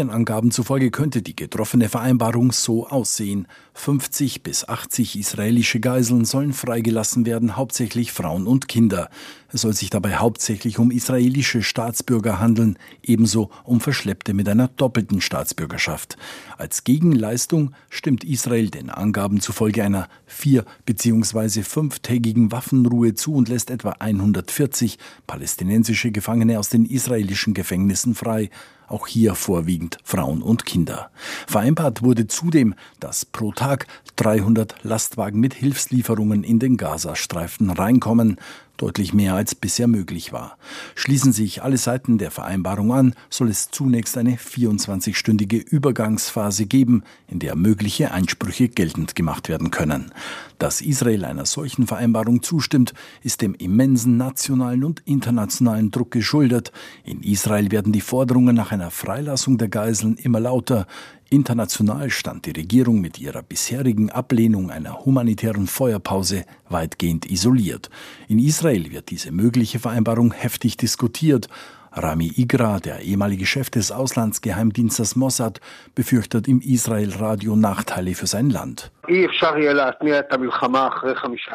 Medienangaben 0.05 0.51
zufolge 0.51 0.91
könnte 0.91 1.21
die 1.21 1.35
getroffene 1.35 1.89
Vereinbarung 1.89 2.51
so 2.51 2.87
aussehen. 2.87 3.47
50 3.73 4.43
bis 4.43 4.67
80 4.67 5.19
israelische 5.19 5.79
Geiseln 5.79 6.25
sollen 6.25 6.53
freigelassen 6.53 7.25
werden, 7.25 7.55
hauptsächlich 7.55 8.11
Frauen 8.11 8.47
und 8.47 8.67
Kinder. 8.67 9.09
Es 9.51 9.61
soll 9.61 9.73
sich 9.73 9.89
dabei 9.89 10.15
hauptsächlich 10.15 10.79
um 10.79 10.91
israelische 10.91 11.63
Staatsbürger 11.63 12.39
handeln, 12.39 12.77
ebenso 13.03 13.49
um 13.63 13.81
Verschleppte 13.81 14.33
mit 14.33 14.47
einer 14.47 14.67
doppelten 14.67 15.21
Staatsbürgerschaft. 15.21 16.17
Als 16.57 16.83
Gegenleistung 16.83 17.71
stimmt 17.89 18.23
Israel 18.23 18.69
den 18.69 18.89
Angaben 18.89 19.41
zufolge 19.41 19.83
einer 19.83 20.07
vier- 20.25 20.65
bzw. 20.85 21.63
fünftägigen 21.63 22.51
Waffenruhe 22.51 23.13
zu 23.15 23.33
und 23.33 23.49
lässt 23.49 23.69
etwa 23.71 23.95
140 23.99 24.97
palästinensische 25.27 26.11
Gefangene 26.11 26.59
aus 26.59 26.69
den 26.69 26.85
israelischen 26.85 27.53
Gefängnissen 27.53 28.15
frei 28.15 28.49
auch 28.88 29.08
hier 29.08 29.36
vorwiegend 29.36 29.98
Frauen 30.04 30.41
und 30.41 30.65
Kinder. 30.65 31.10
Vereinbart 31.48 32.02
wurde 32.02 32.28
zudem, 32.28 32.76
dass 33.00 33.26
pro 33.26 33.52
Tag 33.52 33.88
300 34.17 34.84
Lastwagen 34.84 35.39
mit 35.39 35.54
Hilfslieferungen 35.54 36.43
in 36.43 36.60
den 36.60 36.78
Gazastreifen 36.78 37.69
reinkommen 37.69 38.38
deutlich 38.77 39.13
mehr 39.13 39.35
als 39.35 39.55
bisher 39.55 39.88
möglich 39.88 40.33
war. 40.33 40.57
Schließen 40.95 41.33
sich 41.33 41.63
alle 41.63 41.77
Seiten 41.77 42.17
der 42.17 42.31
Vereinbarung 42.31 42.93
an, 42.93 43.15
soll 43.29 43.49
es 43.49 43.69
zunächst 43.71 44.17
eine 44.17 44.35
24-stündige 44.35 45.57
Übergangsphase 45.57 46.65
geben, 46.65 47.03
in 47.27 47.39
der 47.39 47.55
mögliche 47.55 48.11
Einsprüche 48.11 48.69
geltend 48.69 49.15
gemacht 49.15 49.49
werden 49.49 49.71
können. 49.71 50.11
Dass 50.59 50.81
Israel 50.81 51.25
einer 51.25 51.45
solchen 51.45 51.88
Vereinbarung 51.88 52.41
zustimmt, 52.41 52.93
ist 53.23 53.41
dem 53.41 53.55
immensen 53.55 54.17
nationalen 54.17 54.83
und 54.83 55.01
internationalen 55.05 55.91
Druck 55.91 56.11
geschuldet. 56.11 56.71
In 57.03 57.21
Israel 57.23 57.71
werden 57.71 57.91
die 57.91 58.01
Forderungen 58.01 58.55
nach 58.55 58.71
einer 58.71 58.91
Freilassung 58.91 59.57
der 59.57 59.67
Geiseln 59.67 60.15
immer 60.15 60.39
lauter. 60.39 60.88
International 61.29 62.09
stand 62.11 62.45
die 62.45 62.51
Regierung 62.51 63.01
mit 63.01 63.19
ihrer 63.19 63.41
bisherigen 63.41 64.11
Ablehnung 64.11 64.69
einer 64.69 65.05
humanitären 65.05 65.67
Feuerpause 65.67 66.45
weitgehend 66.69 67.29
isoliert. 67.29 67.89
In 68.27 68.38
Israel 68.39 68.91
wird 68.91 69.09
diese 69.09 69.31
mögliche 69.31 69.79
Vereinbarung 69.79 70.33
heftig 70.33 70.77
diskutiert. 70.77 71.47
Rami 71.95 72.31
Igra, 72.36 72.79
der 72.79 73.01
ehemalige 73.01 73.45
Chef 73.45 73.69
des 73.69 73.91
Auslandsgeheimdienstes 73.91 75.15
Mossad, 75.15 75.62
befürchtet 75.95 76.47
im 76.47 76.60
Israel-Radio 76.60 77.55
Nachteile 77.55 78.15
für 78.15 78.27
sein 78.27 78.49
Land. 78.49 78.91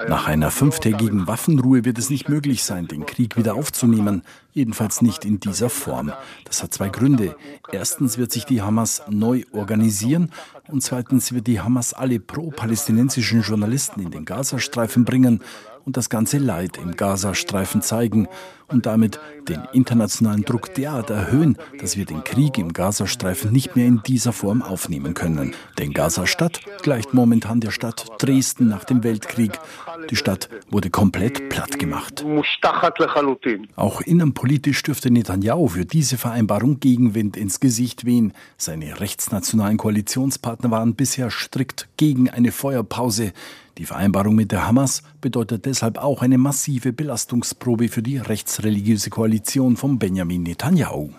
Nach 0.09 0.26
einer 0.26 0.50
fünftägigen 0.50 1.26
Waffenruhe 1.26 1.85
wird 1.85 1.98
es 1.98 2.09
nicht 2.09 2.29
möglich 2.29 2.64
sein, 2.64 2.88
den 2.88 3.05
Krieg 3.05 3.37
wieder 3.37 3.55
aufzunehmen, 3.55 4.22
jedenfalls 4.53 5.03
nicht 5.03 5.24
in 5.24 5.40
dieser 5.40 5.68
Form. 5.68 6.12
Das 6.44 6.62
hat 6.62 6.72
zwei 6.72 6.88
Gründe. 6.88 7.37
Erstens 7.70 8.16
wird 8.16 8.33
sich 8.33 8.46
die 8.46 8.62
Hamas 8.62 9.03
neu 9.11 9.42
organisieren 9.53 10.31
und 10.68 10.83
zweitens 10.83 11.35
wird 11.35 11.48
die 11.48 11.61
Hamas 11.61 11.92
alle 11.92 12.18
pro-palästinensischen 12.18 13.42
Journalisten 13.42 14.00
in 14.00 14.11
den 14.11 14.24
Gazastreifen 14.24 15.05
bringen 15.05 15.42
und 15.85 15.96
das 15.96 16.09
ganze 16.09 16.38
Leid 16.38 16.76
im 16.76 16.96
Gazastreifen 16.96 17.83
zeigen. 17.83 18.29
Und 18.70 18.87
damit 18.87 19.20
den 19.48 19.62
internationalen 19.72 20.44
Druck 20.44 20.74
derart 20.74 21.11
erhöhen, 21.11 21.56
dass 21.80 21.96
wir 21.96 22.04
den 22.04 22.24
Krieg 22.24 22.59
im 22.59 22.72
Gazastreifen 22.72 23.52
nicht 23.52 23.76
mehr 23.76 23.87
in 23.87 24.02
dieser 24.06 24.33
Form 24.33 24.62
aufnehmen 24.62 25.14
können. 25.14 25.54
Denn 25.78 25.92
Gaza-Stadt 25.92 26.61
gleicht 26.83 27.14
momentan 27.14 27.61
der 27.61 27.70
Stadt 27.70 28.06
Dresden 28.18 28.68
nach 28.68 28.85
dem 28.85 29.02
Weltkrieg. 29.02 29.59
Die 30.11 30.16
Stadt 30.16 30.48
wurde 30.70 30.90
komplett 30.90 31.48
platt 31.48 31.78
gemacht. 31.78 32.24
Auch 33.76 34.00
innenpolitisch 34.00 34.83
dürfte 34.83 35.11
Netanyahu 35.11 35.68
für 35.68 35.85
diese 35.85 36.16
Vereinbarung 36.16 36.80
Gegenwind 36.80 37.37
ins 37.37 37.61
Gesicht 37.61 38.04
wehen. 38.04 38.33
Seine 38.56 39.00
rechtsnationalen 39.00 39.76
Koalitionspartner 39.76 40.70
waren 40.70 40.94
bisher 40.94 41.30
strikt 41.30 41.88
gegen 41.96 42.30
eine 42.30 42.52
Feuerpause. 42.52 43.33
Die 43.78 43.87
Vereinbarung 43.87 44.35
mit 44.35 44.52
der 44.52 44.66
Hamas 44.66 45.02
bedeutet 45.22 45.64
deshalb 45.64 45.96
auch 45.96 46.20
eine 46.20 46.37
massive 46.37 46.92
Belastungsprobe 46.92 47.88
für 47.88 48.02
die 48.02 48.18
rechtsreligiöse 48.61 49.09
Koalition 49.11 49.77
von 49.77 49.99
Benjamin 49.99 50.42
Netanyahu. 50.42 51.09